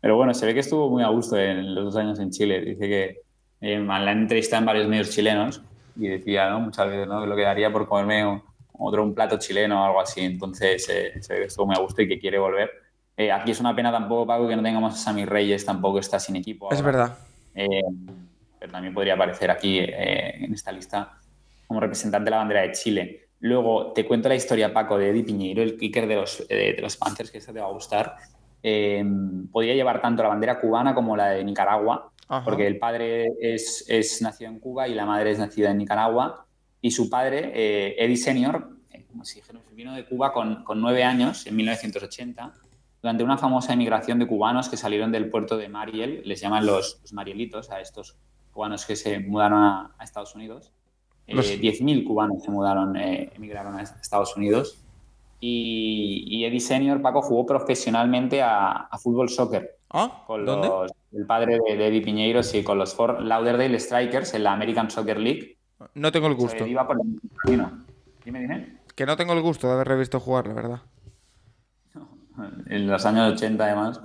Pero 0.01 0.15
bueno, 0.17 0.33
se 0.33 0.47
ve 0.47 0.55
que 0.55 0.61
estuvo 0.61 0.89
muy 0.89 1.03
a 1.03 1.09
gusto 1.09 1.37
en 1.37 1.75
los 1.75 1.87
dos 1.87 1.97
años 1.97 2.21
en 2.21 2.31
Chile. 2.31 2.61
Dice 2.61 2.87
que 2.89 3.17
eh, 3.61 3.81
la 3.81 3.97
han 3.97 4.19
entrevistado 4.21 4.61
en 4.61 4.67
varios 4.67 4.87
medios 4.89 5.11
chilenos 5.11 5.61
y 5.97 6.07
decía, 6.07 6.51
¿no? 6.51 6.61
Muchas 6.61 6.87
veces, 6.89 7.09
¿no? 7.09 7.27
Lo 7.27 7.35
que 7.35 7.43
daría 7.43 7.73
por 7.73 7.89
comerme 7.89 8.25
un- 8.25 8.43
otro 8.79 9.03
un 9.03 9.15
plato 9.15 9.39
chileno 9.39 9.83
o 9.83 9.85
algo 9.87 10.01
así. 10.01 10.21
Entonces, 10.21 10.89
eh, 10.89 11.21
se 11.21 11.45
estuvo 11.45 11.67
muy 11.67 11.77
a 11.77 11.81
gusto 11.81 12.03
y 12.03 12.09
que 12.09 12.19
quiere 12.19 12.39
volver. 12.39 12.71
Eh, 13.17 13.33
aquí 13.33 13.51
es 13.51 13.61
una 13.61 13.75
pena 13.75 13.91
tampoco, 13.91 14.27
Paco, 14.27 14.49
que 14.49 14.57
no 14.57 14.63
tengamos 14.63 14.95
a 14.95 14.97
Sammy 14.97 15.25
Reyes, 15.25 15.65
tampoco 15.65 15.99
está 15.99 16.21
sin 16.21 16.37
equipo. 16.37 16.71
Es 16.71 16.79
ahora. 16.81 16.93
verdad. 16.93 17.19
Eh, 17.55 17.83
pero 18.59 18.73
también 18.73 18.95
podría 18.95 19.15
aparecer 19.15 19.51
aquí 19.51 19.79
eh, 19.79 20.45
en 20.45 20.53
esta 20.55 20.73
lista 20.73 21.19
como 21.67 21.81
representante 21.81 22.25
de 22.27 22.31
la 22.31 22.39
bandera 22.39 22.63
de 22.63 22.73
Chile. 22.73 23.29
Luego 23.41 23.93
te 23.93 24.05
cuento 24.07 24.29
la 24.29 24.35
historia, 24.35 24.73
Paco, 24.73 24.99
de 24.99 25.11
Eddie 25.11 25.23
Piñeiro, 25.23 25.63
el 25.63 25.77
kicker 25.77 26.09
de 26.09 26.17
los, 26.17 26.45
eh, 26.49 26.75
de 26.75 26.83
los 26.83 26.97
Panthers, 26.97 27.31
que 27.31 27.39
esta 27.39 27.53
te 27.53 27.61
va 27.61 27.67
a 27.67 27.73
gustar. 27.73 28.17
Eh, 28.63 29.05
podía 29.53 29.75
llevar 29.75 30.01
tanto 30.01 30.23
la 30.23 30.31
bandera 30.31 30.59
cubana 30.59 30.95
como 30.95 31.17
la 31.17 31.29
de 31.29 31.45
Nicaragua, 31.45 32.11
Ajá. 32.29 32.45
porque 32.45 32.67
el 32.67 32.79
padre 32.79 33.29
es, 33.41 33.85
es 33.89 34.21
nacido 34.23 34.51
en 34.51 34.59
Cuba 34.59 34.89
y 34.89 34.95
la 34.95 35.07
madre 35.07 35.31
es 35.31 35.39
nacida 35.39 35.71
en 35.71 35.79
Nicaragua. 35.79 36.47
Y 36.81 36.91
su 36.91 37.11
padre, 37.11 37.51
eh, 37.55 37.97
Eddie 37.99 38.17
Senior, 38.17 38.71
eh, 38.91 39.05
como 39.11 39.25
si 39.25 39.41
vino 39.73 39.95
de 39.95 40.05
Cuba 40.05 40.33
con, 40.33 40.65
con 40.65 40.81
nueve 40.81 41.05
años, 41.05 41.47
en 41.47 41.57
1980, 41.57 42.53
durante 43.03 43.23
una 43.25 43.39
famosa 43.39 43.73
emigración 43.73 44.19
de 44.19 44.27
cubanos 44.27 44.69
que 44.69 44.77
salieron 44.77 45.13
del 45.13 45.31
puerto 45.31 45.57
de 45.57 45.69
Mariel, 45.69 46.23
les 46.25 46.41
llaman 46.41 46.67
los, 46.67 46.99
los 47.03 47.13
Marielitos 47.13 47.71
a 47.71 47.81
estos 47.81 48.17
cubanos 48.53 48.85
que 48.87 48.97
se 48.97 49.21
mudaron 49.21 49.63
a, 49.63 49.95
a 49.99 50.05
Estados 50.05 50.35
Unidos. 50.35 50.73
Eh, 51.27 51.35
Los- 51.35 51.47
10.000 51.47 52.05
cubanos 52.05 52.43
se 52.43 52.51
mudaron, 52.51 52.97
eh, 52.97 53.31
emigraron 53.37 53.77
a 53.77 53.83
Estados 53.83 54.37
Unidos. 54.37 54.83
Y, 55.41 56.25
y 56.27 56.45
Eddie 56.45 56.59
Senior, 56.61 57.01
Paco, 57.01 57.23
jugó 57.23 57.47
profesionalmente 57.47 58.43
a, 58.43 58.71
a 58.91 58.99
fútbol 58.99 59.29
soccer 59.29 59.77
¿Ah? 59.91 60.25
con 60.27 60.45
¿Dónde? 60.45 60.67
los, 60.67 60.91
el 61.13 61.27
padre 61.27 61.59
de, 61.65 61.77
de 61.77 61.87
Eddie 61.87 62.03
Piñeiro, 62.03 62.43
sí, 62.43 62.65
con 62.65 62.79
los 62.79 62.95
Fort 62.95 63.21
Lauderdale 63.21 63.79
Strikers 63.79 64.35
en 64.35 64.43
la 64.43 64.53
American 64.53 64.91
Soccer 64.91 65.21
League. 65.21 65.58
No 65.95 66.13
tengo 66.13 66.27
el 66.27 66.35
gusto. 66.35 66.67
iba 66.67 66.87
por 66.87 66.97
el 67.01 67.21
camino. 67.43 67.85
Dime, 68.25 68.41
dime. 68.41 68.79
Que 68.95 69.07
no 69.07 69.17
tengo 69.17 69.33
el 69.33 69.41
gusto 69.41 69.67
de 69.69 69.75
haberle 69.75 69.97
visto 69.97 70.19
jugar, 70.21 70.47
la 70.49 70.55
verdad. 70.55 70.81
En 72.69 72.87
los 72.87 73.05
años 73.05 73.33
80, 73.35 73.65
además. 73.65 74.01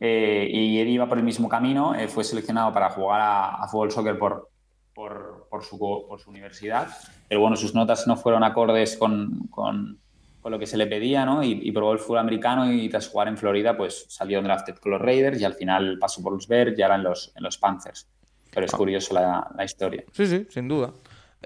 Eh, 0.00 0.48
y 0.50 0.78
Eddie 0.80 0.92
iba 0.94 1.08
por 1.08 1.18
el 1.18 1.24
mismo 1.24 1.48
camino. 1.48 1.94
eh, 1.94 2.08
fue 2.08 2.24
seleccionado 2.24 2.72
para 2.72 2.90
jugar 2.90 3.20
a, 3.20 3.62
a 3.62 3.68
fútbol 3.68 3.90
soccer 3.90 4.18
por, 4.18 4.50
por, 4.94 5.46
por 5.50 5.62
su, 5.64 5.78
por 5.78 6.18
su 6.20 6.30
universidad. 6.30 6.88
Pero 7.28 7.40
bueno, 7.42 7.56
sus 7.56 7.74
notas 7.74 8.06
no 8.06 8.16
fueron 8.16 8.42
acordes 8.42 8.96
con, 8.96 9.48
con, 9.48 9.98
con 10.40 10.52
lo 10.52 10.58
que 10.58 10.66
se 10.66 10.76
le 10.78 10.86
pedía, 10.86 11.24
¿no? 11.26 11.42
Y, 11.42 11.60
y 11.62 11.72
probó 11.72 11.92
el 11.92 11.98
fútbol 11.98 12.18
americano 12.18 12.72
y 12.72 12.88
tras 12.88 13.08
jugar 13.08 13.28
en 13.28 13.36
Florida, 13.36 13.76
pues 13.76 14.06
salió 14.08 14.40
drafted 14.42 14.76
con 14.76 14.92
los 14.92 15.00
Raiders 15.00 15.40
y 15.40 15.44
al 15.44 15.54
final 15.54 15.98
pasó 15.98 16.22
por 16.22 16.32
los 16.32 16.48
Bears 16.48 16.78
y 16.78 16.82
ahora 16.82 16.96
en 16.96 17.02
los, 17.04 17.32
en 17.36 17.42
los 17.42 17.58
Panthers. 17.58 18.08
Pero 18.50 18.66
es 18.66 18.72
curioso 18.72 19.14
la, 19.14 19.50
la 19.56 19.64
historia. 19.64 20.04
Sí, 20.12 20.26
sí, 20.26 20.46
sin 20.48 20.68
duda. 20.68 20.92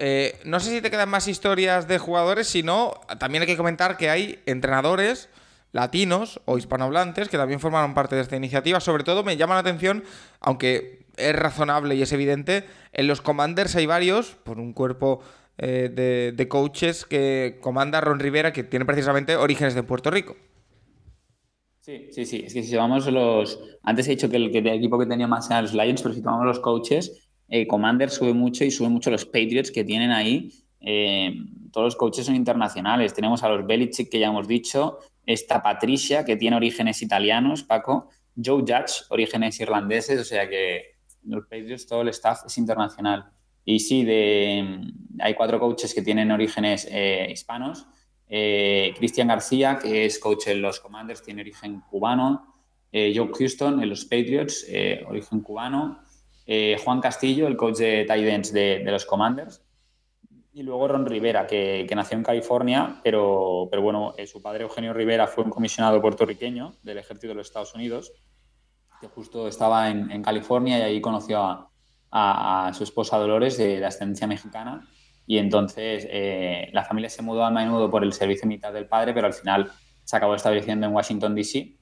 Eh, 0.01 0.39
no 0.45 0.61
sé 0.61 0.71
si 0.71 0.81
te 0.81 0.89
quedan 0.89 1.09
más 1.09 1.27
historias 1.27 1.89
de 1.89 1.97
jugadores, 1.97 2.47
si 2.47 2.63
no, 2.63 2.93
también 3.19 3.41
hay 3.41 3.47
que 3.47 3.57
comentar 3.57 3.97
que 3.97 4.09
hay 4.09 4.39
entrenadores 4.45 5.27
latinos 5.73 6.39
o 6.45 6.57
hispanohablantes 6.57 7.27
que 7.27 7.35
también 7.35 7.59
formaron 7.59 7.93
parte 7.93 8.15
de 8.15 8.21
esta 8.21 8.37
iniciativa. 8.37 8.79
Sobre 8.79 9.03
todo 9.03 9.25
me 9.25 9.35
llama 9.35 9.55
la 9.55 9.59
atención, 9.59 10.05
aunque 10.39 11.05
es 11.17 11.35
razonable 11.35 11.95
y 11.95 12.01
es 12.01 12.13
evidente, 12.13 12.63
en 12.93 13.07
los 13.07 13.21
Commanders 13.21 13.75
hay 13.75 13.87
varios, 13.87 14.37
por 14.43 14.57
un 14.57 14.71
cuerpo 14.71 15.19
eh, 15.57 15.91
de, 15.93 16.31
de 16.33 16.47
coaches 16.47 17.03
que 17.03 17.59
comanda 17.61 17.99
Ron 17.99 18.21
Rivera, 18.21 18.53
que 18.53 18.63
tiene 18.63 18.85
precisamente 18.85 19.35
orígenes 19.35 19.75
de 19.75 19.83
Puerto 19.83 20.09
Rico. 20.09 20.37
Sí, 21.81 22.07
sí, 22.11 22.25
sí. 22.25 22.43
Es 22.45 22.53
que 22.53 22.63
si 22.63 22.71
tomamos 22.71 23.05
los. 23.07 23.59
Antes 23.83 24.07
he 24.07 24.11
dicho 24.11 24.29
que 24.29 24.37
el, 24.37 24.51
que 24.51 24.59
el 24.59 24.67
equipo 24.67 24.97
que 24.97 25.07
tenía 25.07 25.27
más 25.27 25.49
eran 25.49 25.63
los 25.63 25.73
Lions, 25.73 26.01
pero 26.01 26.13
si 26.13 26.21
tomamos 26.21 26.45
los 26.45 26.59
coaches, 26.59 27.28
eh, 27.49 27.67
Commander 27.67 28.09
sube 28.09 28.33
mucho 28.33 28.63
y 28.63 28.71
sube 28.71 28.89
mucho 28.89 29.09
los 29.09 29.25
Patriots 29.25 29.71
que 29.71 29.83
tienen 29.83 30.11
ahí. 30.11 30.51
Eh, 30.81 31.33
todos 31.71 31.85
los 31.85 31.95
coaches 31.95 32.25
son 32.25 32.35
internacionales. 32.35 33.13
Tenemos 33.13 33.43
a 33.43 33.49
los 33.49 33.65
Belichick, 33.65 34.09
que 34.09 34.19
ya 34.19 34.27
hemos 34.27 34.47
dicho. 34.47 34.99
Esta 35.25 35.61
Patricia, 35.61 36.25
que 36.25 36.35
tiene 36.35 36.55
orígenes 36.55 37.01
italianos, 37.01 37.63
Paco. 37.63 38.09
Joe 38.35 38.61
Judge, 38.61 39.03
orígenes 39.09 39.59
irlandeses. 39.59 40.19
O 40.19 40.23
sea 40.23 40.47
que 40.47 40.97
los 41.23 41.43
Patriots, 41.45 41.87
todo 41.87 42.01
el 42.01 42.09
staff 42.09 42.41
es 42.45 42.57
internacional. 42.57 43.25
Y 43.65 43.79
sí, 43.79 44.05
hay 44.07 45.33
cuatro 45.35 45.59
coaches 45.59 45.93
que 45.93 46.01
tienen 46.01 46.31
orígenes 46.31 46.87
eh, 46.89 47.27
hispanos. 47.31 47.87
Eh, 48.27 48.93
Cristian 48.97 49.27
García, 49.27 49.79
que 49.79 50.05
es 50.05 50.19
coach 50.19 50.47
en 50.47 50.61
los 50.61 50.79
Commanders, 50.79 51.23
tiene 51.23 51.41
origen 51.41 51.81
cubano. 51.89 52.45
Joe 52.91 53.29
Houston 53.37 53.83
en 53.83 53.89
los 53.89 54.05
Patriots, 54.05 54.65
origen 55.07 55.41
cubano. 55.41 55.99
Eh, 56.51 56.77
Juan 56.83 56.99
Castillo, 56.99 57.45
el 57.45 57.55
coach 57.55 57.77
de 57.77 58.05
tight 58.05 58.25
ends 58.25 58.51
de, 58.51 58.81
de 58.83 58.91
los 58.91 59.05
Commanders. 59.05 59.63
Y 60.51 60.63
luego 60.63 60.87
Ron 60.87 61.05
Rivera, 61.05 61.45
que, 61.45 61.87
nació 61.95 62.17
en 62.17 62.23
California, 62.23 62.99
pero, 63.03 63.67
pero 63.69 63.83
bueno, 63.83 64.15
eh, 64.17 64.25
su 64.25 64.41
padre 64.41 64.63
Eugenio 64.63 64.91
Rivera 64.91 65.27
fue 65.27 65.43
un 65.43 65.51
comisionado 65.51 66.01
puertorriqueño 66.01 66.73
del 66.81 66.97
ejército 66.97 67.27
de 67.27 67.35
los 67.35 67.45
Estados 67.45 67.75
Unidos, 67.75 68.13
que 68.99 69.07
justo 69.07 69.47
estaba 69.47 69.91
en, 69.91 70.23
California 70.23 70.79
y 70.79 70.81
ahí 70.81 71.01
conoció 71.01 71.69
a, 72.11 72.71
su 72.73 72.83
esposa 72.83 73.19
Dolores, 73.19 73.55
de, 73.59 73.79
de 73.79 73.85
ascendencia 73.85 74.25
mexicana. 74.25 74.89
Y 75.27 75.37
entonces 75.37 76.07
eh, 76.09 76.71
la 76.73 76.83
familia 76.83 77.11
se 77.11 77.21
mudó 77.21 77.43
a 77.43 77.51
menudo 77.51 77.91
por 77.91 78.03
el 78.03 78.11
servicio 78.11 78.47
militar 78.47 78.73
del 78.73 78.87
padre, 78.87 79.13
pero 79.13 79.27
al 79.27 79.33
final 79.33 79.71
se 80.03 80.17
acabó 80.17 80.33
estableciendo 80.33 80.87
en 80.87 80.93
Washington, 80.93 81.35
D.C. 81.35 81.77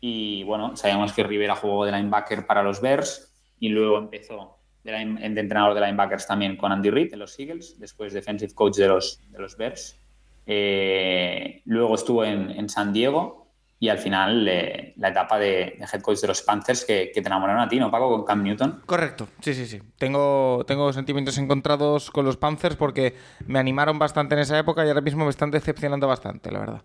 Y 0.00 0.42
bueno, 0.42 0.74
sabíamos 0.74 1.12
que 1.12 1.22
Rivera 1.22 1.54
jugó 1.54 1.84
de 1.84 1.92
linebacker 1.92 2.48
para 2.48 2.64
los 2.64 2.80
Bears 2.80 3.27
y 3.60 3.68
luego 3.68 3.98
empezó 3.98 4.58
de, 4.84 4.92
line- 4.92 5.20
de 5.34 5.40
entrenador 5.40 5.74
de 5.74 5.80
linebackers 5.80 6.26
también 6.26 6.56
con 6.56 6.72
Andy 6.72 6.90
Reid 6.90 7.12
en 7.12 7.18
los 7.20 7.38
Eagles, 7.38 7.78
después 7.78 8.12
defensive 8.12 8.54
coach 8.54 8.76
de 8.76 8.88
los, 8.88 9.20
de 9.30 9.38
los 9.38 9.56
Bears. 9.56 10.00
Eh, 10.46 11.60
luego 11.66 11.94
estuvo 11.94 12.24
en, 12.24 12.50
en 12.50 12.68
San 12.68 12.92
Diego 12.92 13.48
y 13.80 13.90
al 13.90 13.98
final 13.98 14.48
eh, 14.48 14.94
la 14.96 15.08
etapa 15.10 15.38
de, 15.38 15.76
de 15.78 15.86
head 15.92 16.00
coach 16.00 16.20
de 16.20 16.28
los 16.28 16.42
Panthers 16.42 16.84
que, 16.84 17.10
que 17.14 17.20
te 17.22 17.28
enamoraron 17.28 17.62
a 17.62 17.68
ti, 17.68 17.78
¿no, 17.78 17.90
Paco? 17.90 18.08
Con 18.10 18.24
Cam 18.24 18.42
Newton. 18.42 18.82
Correcto, 18.86 19.28
sí, 19.40 19.54
sí, 19.54 19.66
sí. 19.66 19.80
Tengo, 19.98 20.64
tengo 20.66 20.92
sentimientos 20.92 21.38
encontrados 21.38 22.10
con 22.10 22.24
los 22.24 22.36
Panthers 22.36 22.76
porque 22.76 23.14
me 23.46 23.58
animaron 23.58 23.98
bastante 23.98 24.34
en 24.34 24.40
esa 24.40 24.58
época 24.58 24.84
y 24.84 24.88
ahora 24.88 25.00
mismo 25.02 25.24
me 25.24 25.30
están 25.30 25.50
decepcionando 25.50 26.08
bastante, 26.08 26.50
la 26.50 26.60
verdad. 26.60 26.82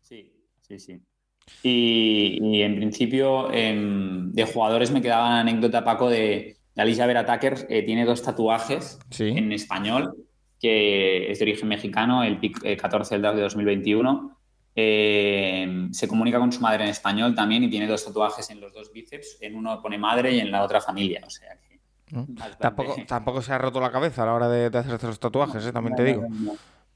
Sí, 0.00 0.32
sí, 0.60 0.78
sí. 0.78 1.00
Y, 1.62 2.38
y 2.42 2.62
en 2.62 2.76
principio, 2.76 3.52
em, 3.52 4.32
de 4.32 4.44
jugadores 4.44 4.90
me 4.90 5.02
quedaba 5.02 5.28
la 5.30 5.40
anécdota, 5.40 5.84
Paco, 5.84 6.08
de, 6.08 6.56
de 6.74 6.82
Alicia 6.82 7.06
Vera 7.06 7.26
Tucker. 7.26 7.66
eh, 7.68 7.82
tiene 7.82 8.04
dos 8.04 8.22
tatuajes 8.22 8.98
Sí. 9.10 9.28
en 9.28 9.52
español, 9.52 10.14
que 10.60 11.30
es 11.30 11.38
de 11.38 11.44
origen 11.44 11.68
mexicano, 11.68 12.22
el 12.24 12.38
PIC 12.38 12.64
eh, 12.64 12.76
14 12.76 13.14
del 13.14 13.22
draft 13.22 13.36
de 13.36 13.42
2021. 13.42 14.36
Eh, 14.74 15.88
se 15.90 16.08
comunica 16.08 16.38
con 16.38 16.52
su 16.52 16.60
madre 16.60 16.84
en 16.84 16.90
español 16.90 17.34
también 17.34 17.64
y 17.64 17.70
tiene 17.70 17.86
dos 17.86 18.04
tatuajes 18.04 18.48
en 18.50 18.60
los 18.60 18.72
dos 18.72 18.90
bíceps. 18.92 19.38
En 19.40 19.56
uno 19.56 19.80
pone 19.82 19.98
madre 19.98 20.32
y 20.32 20.40
en 20.40 20.50
la 20.50 20.62
otra 20.62 20.80
familia. 20.80 21.20
O 21.26 21.30
sea 21.30 21.56
que. 21.58 21.80
¿no? 22.14 22.24
bastante- 22.28 22.56
Tampoco, 22.58 22.96
tampoco 23.06 23.42
se 23.42 23.52
ha 23.52 23.58
roto 23.58 23.80
la 23.80 23.90
cabeza 23.90 24.22
a 24.22 24.26
la 24.26 24.34
hora 24.34 24.48
de, 24.48 24.70
de 24.70 24.78
hacerse 24.78 25.06
los 25.06 25.20
tatuajes, 25.20 25.66
¿eh? 25.66 25.72
también 25.72 25.96
te 25.96 26.04
digo. 26.04 26.26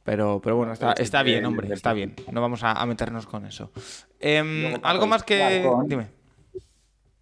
Pero, 0.04 0.40
pero 0.42 0.56
bueno, 0.56 0.72
está, 0.74 0.92
está 0.92 1.22
bien, 1.22 1.44
hombre, 1.46 1.72
está 1.72 1.94
bien. 1.94 2.14
No 2.30 2.42
vamos 2.42 2.62
a, 2.62 2.72
a 2.72 2.84
meternos 2.86 3.26
con 3.26 3.46
eso. 3.46 3.72
Em, 4.20 4.74
algo 4.82 5.06
más 5.06 5.22
que... 5.24 5.42
Alarcón. 5.42 5.88
Dime. 5.88 6.06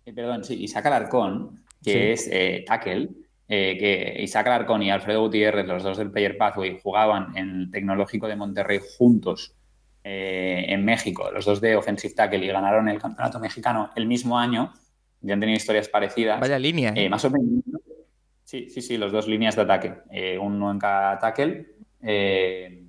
Eh, 0.05 0.13
perdón, 0.13 0.43
sí, 0.43 0.55
Isaac 0.65 0.87
Alarcón, 0.87 1.63
que 1.83 1.93
Sí. 1.93 1.99
es 1.99 2.29
eh, 2.33 2.65
tackle, 2.67 3.09
eh, 3.49 3.77
que 3.79 4.23
Isaac 4.25 4.49
Alarcón 4.49 4.83
y 4.83 4.91
Alfredo 4.91 5.21
Gutiérrez, 5.21 5.65
los 5.67 5.85
dos 5.85 5.97
del 5.97 6.11
Player 6.11 6.37
Pathway, 6.37 6.81
jugaban 6.83 7.37
en 7.37 7.51
el 7.61 7.71
Tecnológico 7.71 8.27
de 8.27 8.35
Monterrey 8.35 8.81
juntos 8.99 9.55
eh, 10.03 10.65
en 10.67 10.85
México, 10.85 11.31
los 11.31 11.45
dos 11.45 11.61
de 11.61 11.77
Offensive 11.77 12.15
Tackle, 12.15 12.45
y 12.45 12.49
ganaron 12.49 12.89
el 12.89 13.01
campeonato 13.01 13.39
mexicano 13.39 13.91
el 13.95 14.07
mismo 14.07 14.37
año. 14.37 14.73
Ya 15.21 15.35
han 15.35 15.41
tenido 15.41 15.57
historias 15.57 15.89
parecidas. 15.89 16.41
Vaya 16.41 16.59
línea, 16.59 16.93
más 17.09 17.25
o 17.25 17.31
menos. 17.31 17.63
Sí, 18.43 18.69
sí, 18.71 18.83
sí, 18.83 18.99
los 18.99 19.13
dos 19.13 19.29
líneas 19.29 19.55
de 19.55 19.63
ataque, 19.63 19.95
uno 20.41 20.73
en 20.73 20.81
cada 20.81 21.17
tackle. 21.21 21.69
Eh, 22.03 22.85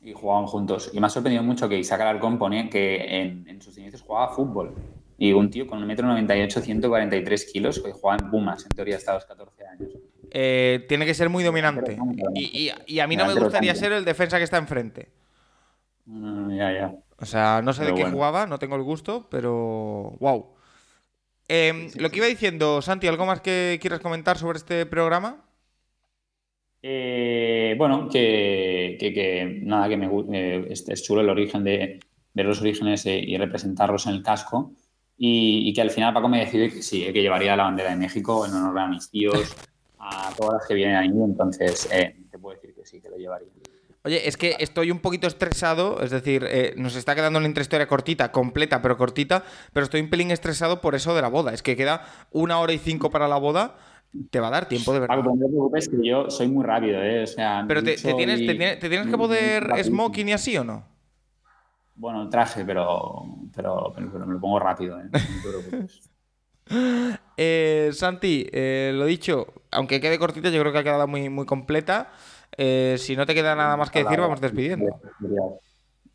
y 0.00 0.12
jugaban 0.12 0.46
juntos. 0.46 0.90
Y 0.92 1.00
me 1.00 1.06
ha 1.06 1.10
sorprendido 1.10 1.42
mucho 1.42 1.68
que 1.68 1.78
Isaac 1.78 2.00
Alarcón 2.02 2.38
pone 2.38 2.68
que 2.68 3.20
en, 3.20 3.48
en 3.48 3.60
sus 3.62 3.76
inicios 3.78 4.02
jugaba 4.02 4.34
fútbol. 4.34 4.74
Y 5.16 5.32
un 5.32 5.48
tío 5.50 5.66
con 5.66 5.80
1,98m, 5.88 6.60
143 6.60 7.44
kilos, 7.52 7.80
que 7.80 7.92
jugaba 7.92 8.18
en 8.22 8.30
Pumas, 8.30 8.64
en 8.64 8.70
teoría 8.70 8.96
hasta 8.96 9.14
los 9.14 9.24
14 9.24 9.66
años. 9.66 9.90
Eh, 10.30 10.84
tiene 10.88 11.06
que 11.06 11.14
ser 11.14 11.28
muy 11.30 11.44
dominante. 11.44 11.96
Y, 12.34 12.66
y- 12.68 12.72
y 12.86 12.98
a 12.98 13.06
mí 13.06 13.16
no 13.16 13.26
me 13.26 13.34
gustaría 13.34 13.74
ser 13.74 13.92
el 13.92 14.04
defensa 14.04 14.38
que 14.38 14.44
está 14.44 14.56
enfrente. 14.58 15.08
Mm, 16.06 16.56
ya, 16.56 16.72
ya. 16.72 16.94
O 17.18 17.24
sea, 17.24 17.62
no 17.62 17.72
sé 17.72 17.82
Pero 17.82 17.92
de 17.92 17.94
qué 17.96 18.02
bueno. 18.02 18.16
jugaba, 18.16 18.46
no 18.46 18.58
tengo 18.58 18.74
el 18.76 18.82
gusto, 18.82 19.28
pero 19.30 20.16
wow. 20.18 20.54
Em, 21.46 21.90
lo 21.96 22.10
que 22.10 22.16
iba 22.18 22.26
diciendo, 22.26 22.82
Santi, 22.82 23.06
¿algo 23.06 23.24
más 23.26 23.40
que 23.40 23.78
quieras 23.80 24.00
comentar 24.00 24.36
sobre 24.36 24.58
este 24.58 24.84
programa? 24.86 25.43
Eh, 26.86 27.74
bueno, 27.78 28.10
que, 28.10 28.98
que- 29.00 29.14
que 29.14 29.58
nada, 29.62 29.88
que 29.88 29.96
me 29.96 30.06
eh, 30.36 30.66
es, 30.68 30.86
es 30.86 31.02
chulo 31.02 31.22
el 31.22 31.30
origen 31.30 31.64
de 31.64 31.98
ver 32.34 32.44
los 32.44 32.60
orígenes 32.60 33.06
eh, 33.06 33.18
y 33.26 33.38
representarlos 33.38 34.06
en 34.06 34.12
el 34.12 34.22
casco. 34.22 34.72
Y, 35.16 35.66
y 35.66 35.72
que 35.72 35.80
al 35.80 35.90
final 35.90 36.12
Paco 36.12 36.28
me 36.28 36.40
decide 36.40 36.68
que 36.70 36.82
sí, 36.82 37.02
que 37.10 37.22
llevaría 37.22 37.56
la 37.56 37.64
bandera 37.64 37.88
de 37.88 37.96
México 37.96 38.44
en 38.44 38.52
honor 38.52 38.78
a 38.78 38.86
mis 38.88 39.08
tíos, 39.10 39.56
a 39.98 40.34
todas 40.36 40.58
las 40.60 40.68
que 40.68 40.74
vienen 40.74 40.96
ahí. 40.96 41.08
Entonces, 41.08 41.88
eh, 41.90 42.16
te 42.30 42.38
puedo 42.38 42.54
decir 42.56 42.74
que 42.74 42.84
sí, 42.84 43.00
que 43.00 43.08
lo 43.08 43.16
llevaría. 43.16 43.48
Oye, 44.06 44.28
es 44.28 44.36
que 44.36 44.56
estoy 44.58 44.90
un 44.90 44.98
poquito 44.98 45.26
estresado, 45.26 46.02
es 46.02 46.10
decir, 46.10 46.44
eh, 46.46 46.74
nos 46.76 46.94
está 46.96 47.14
quedando 47.14 47.38
una 47.38 47.48
intrahistoria 47.48 47.86
cortita, 47.86 48.30
completa, 48.30 48.82
pero 48.82 48.98
cortita, 48.98 49.42
pero 49.72 49.84
estoy 49.84 50.02
un 50.02 50.10
pelín 50.10 50.30
estresado 50.30 50.82
por 50.82 50.94
eso 50.94 51.14
de 51.14 51.22
la 51.22 51.28
boda. 51.28 51.54
Es 51.54 51.62
que 51.62 51.74
queda 51.74 52.04
una 52.30 52.58
hora 52.60 52.74
y 52.74 52.78
cinco 52.78 53.08
para 53.10 53.28
la 53.28 53.38
boda, 53.38 53.78
te 54.30 54.40
va 54.40 54.48
a 54.48 54.50
dar 54.50 54.68
tiempo 54.68 54.92
de 54.92 55.00
verdad. 55.00 55.16
No 55.16 55.32
te 55.32 55.38
preocupes 55.38 55.88
que 55.88 55.96
yo 56.02 56.30
soy 56.30 56.48
muy 56.48 56.64
rápido, 56.64 57.02
¿eh? 57.02 57.24
O 57.24 57.26
sea, 57.26 57.64
Pero 57.66 57.82
te, 57.82 57.96
te 57.96 58.14
tienes, 58.14 58.40
y- 58.40 58.46
te, 58.46 58.54
tienes, 58.54 58.78
te 58.78 58.88
tienes 58.88 59.06
que 59.08 59.16
poder 59.16 59.72
smoking 59.84 60.28
y 60.28 60.32
así 60.32 60.56
o 60.56 60.64
no? 60.64 60.84
Bueno, 61.96 62.28
traje, 62.28 62.64
pero, 62.64 63.22
pero, 63.54 63.92
pero, 63.94 64.10
pero 64.12 64.26
me 64.26 64.34
lo 64.34 64.40
pongo 64.40 64.58
rápido, 64.58 64.98
¿eh? 64.98 65.04
No 65.04 65.10
te 65.12 65.48
preocupes. 65.48 66.00
Eh, 67.36 67.90
Santi, 67.92 68.46
eh, 68.52 68.92
lo 68.94 69.06
dicho, 69.06 69.46
aunque 69.72 70.00
quede 70.00 70.18
cortita, 70.20 70.50
yo 70.50 70.60
creo 70.60 70.72
que 70.72 70.78
ha 70.78 70.84
quedado 70.84 71.08
muy, 71.08 71.28
muy 71.28 71.46
completa. 71.46 72.12
Eh, 72.56 72.94
si 72.98 73.16
no 73.16 73.26
te 73.26 73.34
queda 73.34 73.56
nada 73.56 73.76
más 73.76 73.90
que 73.90 74.04
decir, 74.04 74.20
vamos 74.20 74.40
despidiendo. 74.40 75.00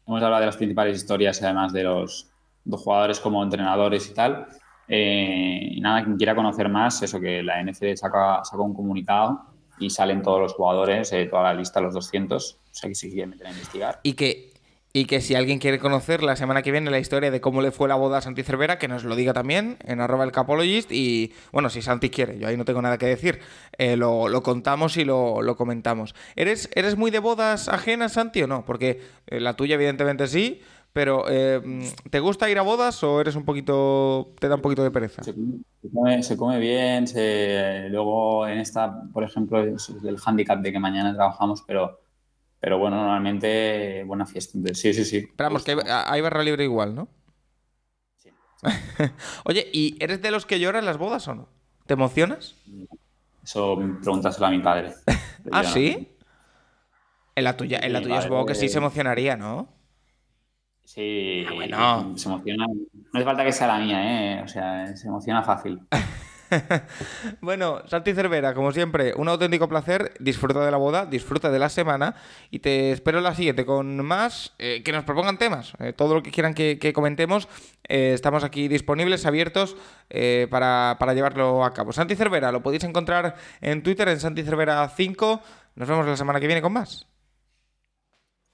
Hemos 0.07 0.23
hablado 0.23 0.39
de 0.39 0.45
las 0.45 0.57
principales 0.57 0.97
historias, 0.97 1.43
además 1.43 1.73
de 1.73 1.83
los, 1.83 2.31
dos 2.63 2.81
jugadores 2.81 3.19
como 3.19 3.43
entrenadores 3.43 4.09
y 4.09 4.13
tal. 4.13 4.47
Eh, 4.89 5.69
y 5.71 5.81
nada, 5.81 6.03
quien 6.03 6.17
quiera 6.17 6.33
conocer 6.35 6.67
más, 6.67 7.01
eso 7.03 7.19
que 7.19 7.43
la 7.43 7.63
NFL 7.63 7.93
saca, 7.95 8.43
saca 8.43 8.61
un 8.63 8.73
comunicado 8.73 9.41
y 9.77 9.91
salen 9.91 10.21
todos 10.23 10.41
los 10.41 10.53
jugadores, 10.53 11.13
eh, 11.13 11.27
toda 11.27 11.43
la 11.43 11.53
lista, 11.53 11.79
los 11.79 11.93
200. 11.93 12.53
O 12.53 12.57
sea 12.71 12.89
que 12.89 12.95
si 12.95 13.09
quieren 13.09 13.29
meter 13.29 13.47
a 13.47 13.51
investigar. 13.51 13.99
Y 14.03 14.13
que, 14.13 14.51
y 14.91 15.05
que 15.05 15.21
si 15.21 15.35
alguien 15.35 15.59
quiere 15.59 15.77
conocer 15.79 16.23
la 16.23 16.35
semana 16.35 16.63
que 16.63 16.71
viene 16.71 16.89
la 16.89 16.97
historia 16.99 17.29
de 17.29 17.39
cómo 17.39 17.61
le 17.61 17.71
fue 17.71 17.87
la 17.87 17.95
boda 17.95 18.17
a 18.17 18.21
Santi 18.21 18.41
Cervera, 18.43 18.79
que 18.79 18.87
nos 18.87 19.03
lo 19.03 19.15
diga 19.15 19.31
también 19.33 19.77
en 19.85 20.01
arroba 20.01 20.23
el 20.25 20.31
capologist. 20.31 20.91
Y 20.91 21.33
bueno, 21.51 21.69
si 21.69 21.81
Santi 21.83 22.09
quiere, 22.09 22.39
yo 22.39 22.47
ahí 22.47 22.57
no 22.57 22.65
tengo 22.65 22.81
nada 22.81 22.97
que 22.97 23.05
decir. 23.05 23.39
eh, 23.77 23.95
lo, 23.95 24.27
lo 24.27 24.41
contamos 24.43 24.97
y 24.97 25.05
lo, 25.05 25.41
lo 25.43 25.55
comentamos. 25.55 26.15
¿Eres, 26.35 26.69
¿Eres 26.73 26.97
muy 26.97 27.11
de 27.11 27.19
bodas 27.19 27.69
ajenas, 27.69 28.13
Santi, 28.13 28.41
o 28.41 28.47
no? 28.47 28.65
Porque 28.65 29.01
eh, 29.27 29.39
la 29.39 29.53
tuya, 29.53 29.75
evidentemente, 29.75 30.27
sí. 30.27 30.61
Pero, 30.93 31.25
eh, 31.29 31.61
¿te 32.09 32.19
gusta 32.19 32.49
ir 32.49 32.57
a 32.57 32.63
bodas 32.63 33.03
o 33.03 33.21
eres 33.21 33.35
un 33.35 33.45
poquito. 33.45 34.33
te 34.39 34.47
da 34.47 34.55
un 34.55 34.61
poquito 34.61 34.83
de 34.83 34.91
pereza? 34.91 35.23
Se 35.23 35.33
come, 35.93 36.23
se 36.23 36.35
bien, 36.59 37.07
se- 37.07 37.87
luego 37.89 38.47
en 38.47 38.57
esta, 38.59 39.03
por 39.13 39.23
ejemplo, 39.23 39.63
es 39.63 39.89
el 40.03 40.17
handicap 40.25 40.59
de 40.59 40.71
que 40.71 40.79
mañana 40.79 41.13
trabajamos, 41.13 41.63
pero, 41.65 42.01
pero 42.59 42.79
bueno, 42.79 42.97
normalmente 42.97 44.03
buena 44.05 44.25
fiesta. 44.25 44.57
Entonces, 44.57 44.79
sí, 44.81 44.93
sí, 44.93 45.05
sí. 45.05 45.27
Pero 45.35 45.49
vamos, 45.49 45.63
que 45.63 45.71
hay, 45.71 45.77
hay 45.87 46.21
barra 46.21 46.43
libre 46.43 46.63
igual, 46.63 46.95
¿no? 46.95 47.07
Sí. 48.17 48.31
Oye, 49.45 49.69
¿y 49.71 49.95
eres 50.03 50.21
de 50.21 50.31
los 50.31 50.45
que 50.45 50.59
lloran 50.59 50.81
en 50.81 50.85
las 50.87 50.97
bodas 50.97 51.27
o 51.27 51.35
no? 51.35 51.49
¿Te 51.85 51.93
emocionas? 51.93 52.55
Eso 53.43 53.77
pregúntaselo 54.01 54.47
a 54.47 54.51
mi 54.51 54.59
padre. 54.59 54.93
¿Ah, 55.51 55.63
no. 55.63 55.69
sí? 55.69 56.09
En 57.35 57.43
la 57.45 57.55
tuya, 57.55 57.79
en 57.81 57.93
la 57.93 58.01
tuya 58.01 58.21
supongo 58.21 58.47
que 58.47 58.55
sí 58.55 58.67
se 58.69 58.79
emocionaría, 58.79 59.37
¿no? 59.37 59.78
Sí, 60.91 61.45
Ah, 61.47 61.53
bueno. 61.53 62.17
se 62.17 62.27
emociona. 62.29 62.65
No 62.65 63.09
hace 63.19 63.23
falta 63.25 63.45
que 63.45 63.51
sea 63.51 63.67
la 63.67 63.77
mía, 63.77 63.99
¿eh? 64.39 64.41
O 64.43 64.47
sea, 64.47 64.95
se 64.95 65.07
emociona 65.07 65.43
fácil. 65.43 65.79
Bueno, 67.41 67.83
Santi 67.87 68.11
Cervera, 68.13 68.55
como 68.55 68.71
siempre, 68.71 69.13
un 69.15 69.29
auténtico 69.29 69.69
placer. 69.69 70.13
Disfruta 70.19 70.65
de 70.65 70.71
la 70.71 70.77
boda, 70.77 71.05
disfruta 71.05 71.51
de 71.51 71.59
la 71.59 71.69
semana 71.69 72.15
y 72.49 72.57
te 72.57 72.91
espero 72.91 73.21
la 73.21 73.35
siguiente 73.35 73.67
con 73.67 74.03
más. 74.03 74.53
eh, 74.57 74.81
que 74.83 74.91
nos 74.91 75.03
propongan 75.03 75.37
temas. 75.37 75.73
eh, 75.79 75.93
todo 75.93 76.15
lo 76.15 76.23
que 76.23 76.31
quieran 76.31 76.55
que, 76.55 76.79
que 76.79 76.91
comentemos, 76.91 77.47
eh, 77.87 78.13
estamos 78.15 78.43
aquí 78.43 78.67
disponibles, 78.67 79.27
abiertos 79.27 79.77
eh, 80.09 80.47
para, 80.49 80.97
para 80.99 81.13
llevarlo 81.13 81.63
a 81.63 81.71
cabo. 81.71 81.93
Santi 81.93 82.15
Cervera, 82.15 82.51
lo 82.51 82.63
podéis 82.63 82.83
encontrar 82.83 83.35
en 83.61 83.83
Twitter 83.83 84.07
en 84.07 84.19
Santi 84.19 84.41
Cervera 84.41 84.89
5. 84.89 85.41
Nos 85.75 85.87
vemos 85.87 86.07
la 86.07 86.17
semana 86.17 86.39
que 86.39 86.47
viene 86.47 86.63
con 86.63 86.73
más. 86.73 87.05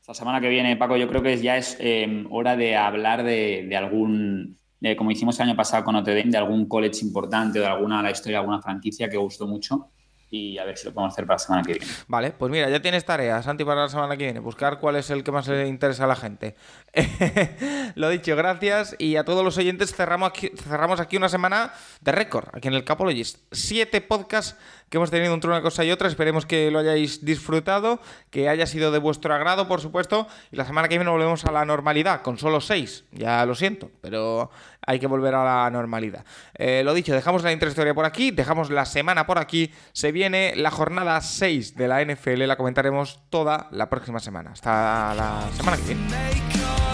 La 0.07 0.13
semana 0.13 0.39
que 0.39 0.49
viene, 0.49 0.77
Paco, 0.77 0.97
yo 0.97 1.07
creo 1.07 1.23
que 1.23 1.37
ya 1.37 1.57
es 1.57 1.77
eh, 1.79 2.25
hora 2.29 2.55
de 2.55 2.75
hablar 2.75 3.23
de, 3.23 3.65
de 3.67 3.75
algún, 3.75 4.57
de, 4.79 4.95
como 4.95 5.09
hicimos 5.09 5.39
el 5.39 5.49
año 5.49 5.55
pasado 5.55 5.83
con 5.83 5.95
Notre 5.95 6.15
Dame, 6.15 6.29
de 6.29 6.37
algún 6.37 6.67
college 6.67 7.03
importante 7.03 7.59
o 7.59 7.63
de 7.63 7.67
alguna 7.67 8.03
la 8.03 8.11
historia 8.11 8.39
alguna 8.39 8.61
franquicia 8.61 9.09
que 9.09 9.17
gustó 9.17 9.47
mucho 9.47 9.89
y 10.29 10.57
a 10.57 10.65
ver 10.65 10.77
si 10.77 10.85
lo 10.87 10.93
podemos 10.93 11.13
hacer 11.13 11.25
para 11.25 11.35
la 11.35 11.39
semana 11.39 11.63
que 11.63 11.73
viene. 11.73 11.87
Vale, 12.07 12.31
pues 12.31 12.51
mira, 12.51 12.69
ya 12.69 12.81
tienes 12.81 13.05
tarea, 13.05 13.41
Santi, 13.43 13.63
para 13.63 13.81
la 13.81 13.89
semana 13.89 14.17
que 14.17 14.23
viene. 14.25 14.39
Buscar 14.39 14.79
cuál 14.79 14.95
es 14.95 15.09
el 15.09 15.23
que 15.23 15.31
más 15.31 15.47
le 15.47 15.67
interesa 15.67 16.05
a 16.05 16.07
la 16.07 16.15
gente. 16.15 16.55
Lo 17.95 18.09
dicho, 18.09 18.35
gracias. 18.35 18.95
Y 18.99 19.15
a 19.17 19.23
todos 19.23 19.43
los 19.43 19.57
oyentes 19.57 19.93
cerramos 19.95 20.29
aquí, 20.29 20.51
cerramos 20.55 20.99
aquí 20.99 21.17
una 21.17 21.29
semana 21.29 21.73
de 22.01 22.11
récord, 22.11 22.47
aquí 22.53 22.67
en 22.67 22.73
el 22.73 22.83
Capologist. 22.83 23.39
Siete 23.51 24.01
podcasts 24.01 24.57
que 24.89 24.97
hemos 24.97 25.11
tenido 25.11 25.33
entre 25.33 25.49
una 25.49 25.61
cosa 25.61 25.83
y 25.83 25.91
otra. 25.91 26.07
Esperemos 26.07 26.45
que 26.45 26.71
lo 26.71 26.79
hayáis 26.79 27.23
disfrutado, 27.25 27.99
que 28.29 28.49
haya 28.49 28.65
sido 28.65 28.91
de 28.91 28.99
vuestro 28.99 29.33
agrado, 29.33 29.67
por 29.67 29.81
supuesto. 29.81 30.27
Y 30.51 30.55
la 30.55 30.65
semana 30.65 30.87
que 30.87 30.97
viene 30.97 31.11
volvemos 31.11 31.45
a 31.45 31.51
la 31.51 31.65
normalidad, 31.65 32.21
con 32.21 32.37
solo 32.37 32.61
seis. 32.61 33.05
Ya 33.11 33.45
lo 33.45 33.55
siento, 33.55 33.91
pero 34.01 34.51
hay 34.85 34.99
que 34.99 35.07
volver 35.07 35.35
a 35.35 35.43
la 35.43 35.69
normalidad. 35.69 36.23
Eh, 36.53 36.81
lo 36.83 36.93
dicho, 36.93 37.13
dejamos 37.13 37.43
la 37.43 37.51
intrahistoria 37.51 37.93
por 37.93 38.05
aquí, 38.05 38.31
dejamos 38.31 38.69
la 38.69 38.85
semana 38.85 39.25
por 39.25 39.39
aquí. 39.39 39.71
Se 39.93 40.11
viene 40.15 40.53
la 40.55 40.71
jornada 40.71 41.19
6 41.19 41.75
de 41.75 41.89
la 41.89 42.01
NFL, 42.01 42.47
la 42.47 42.55
comentaremos 42.55 43.25
toda 43.29 43.67
la 43.71 43.89
próxima 43.89 44.19
semana. 44.19 44.51
Hasta 44.51 45.13
la 45.13 45.49
semana 45.51 45.75
que 45.75 45.93
viene. 45.93 46.84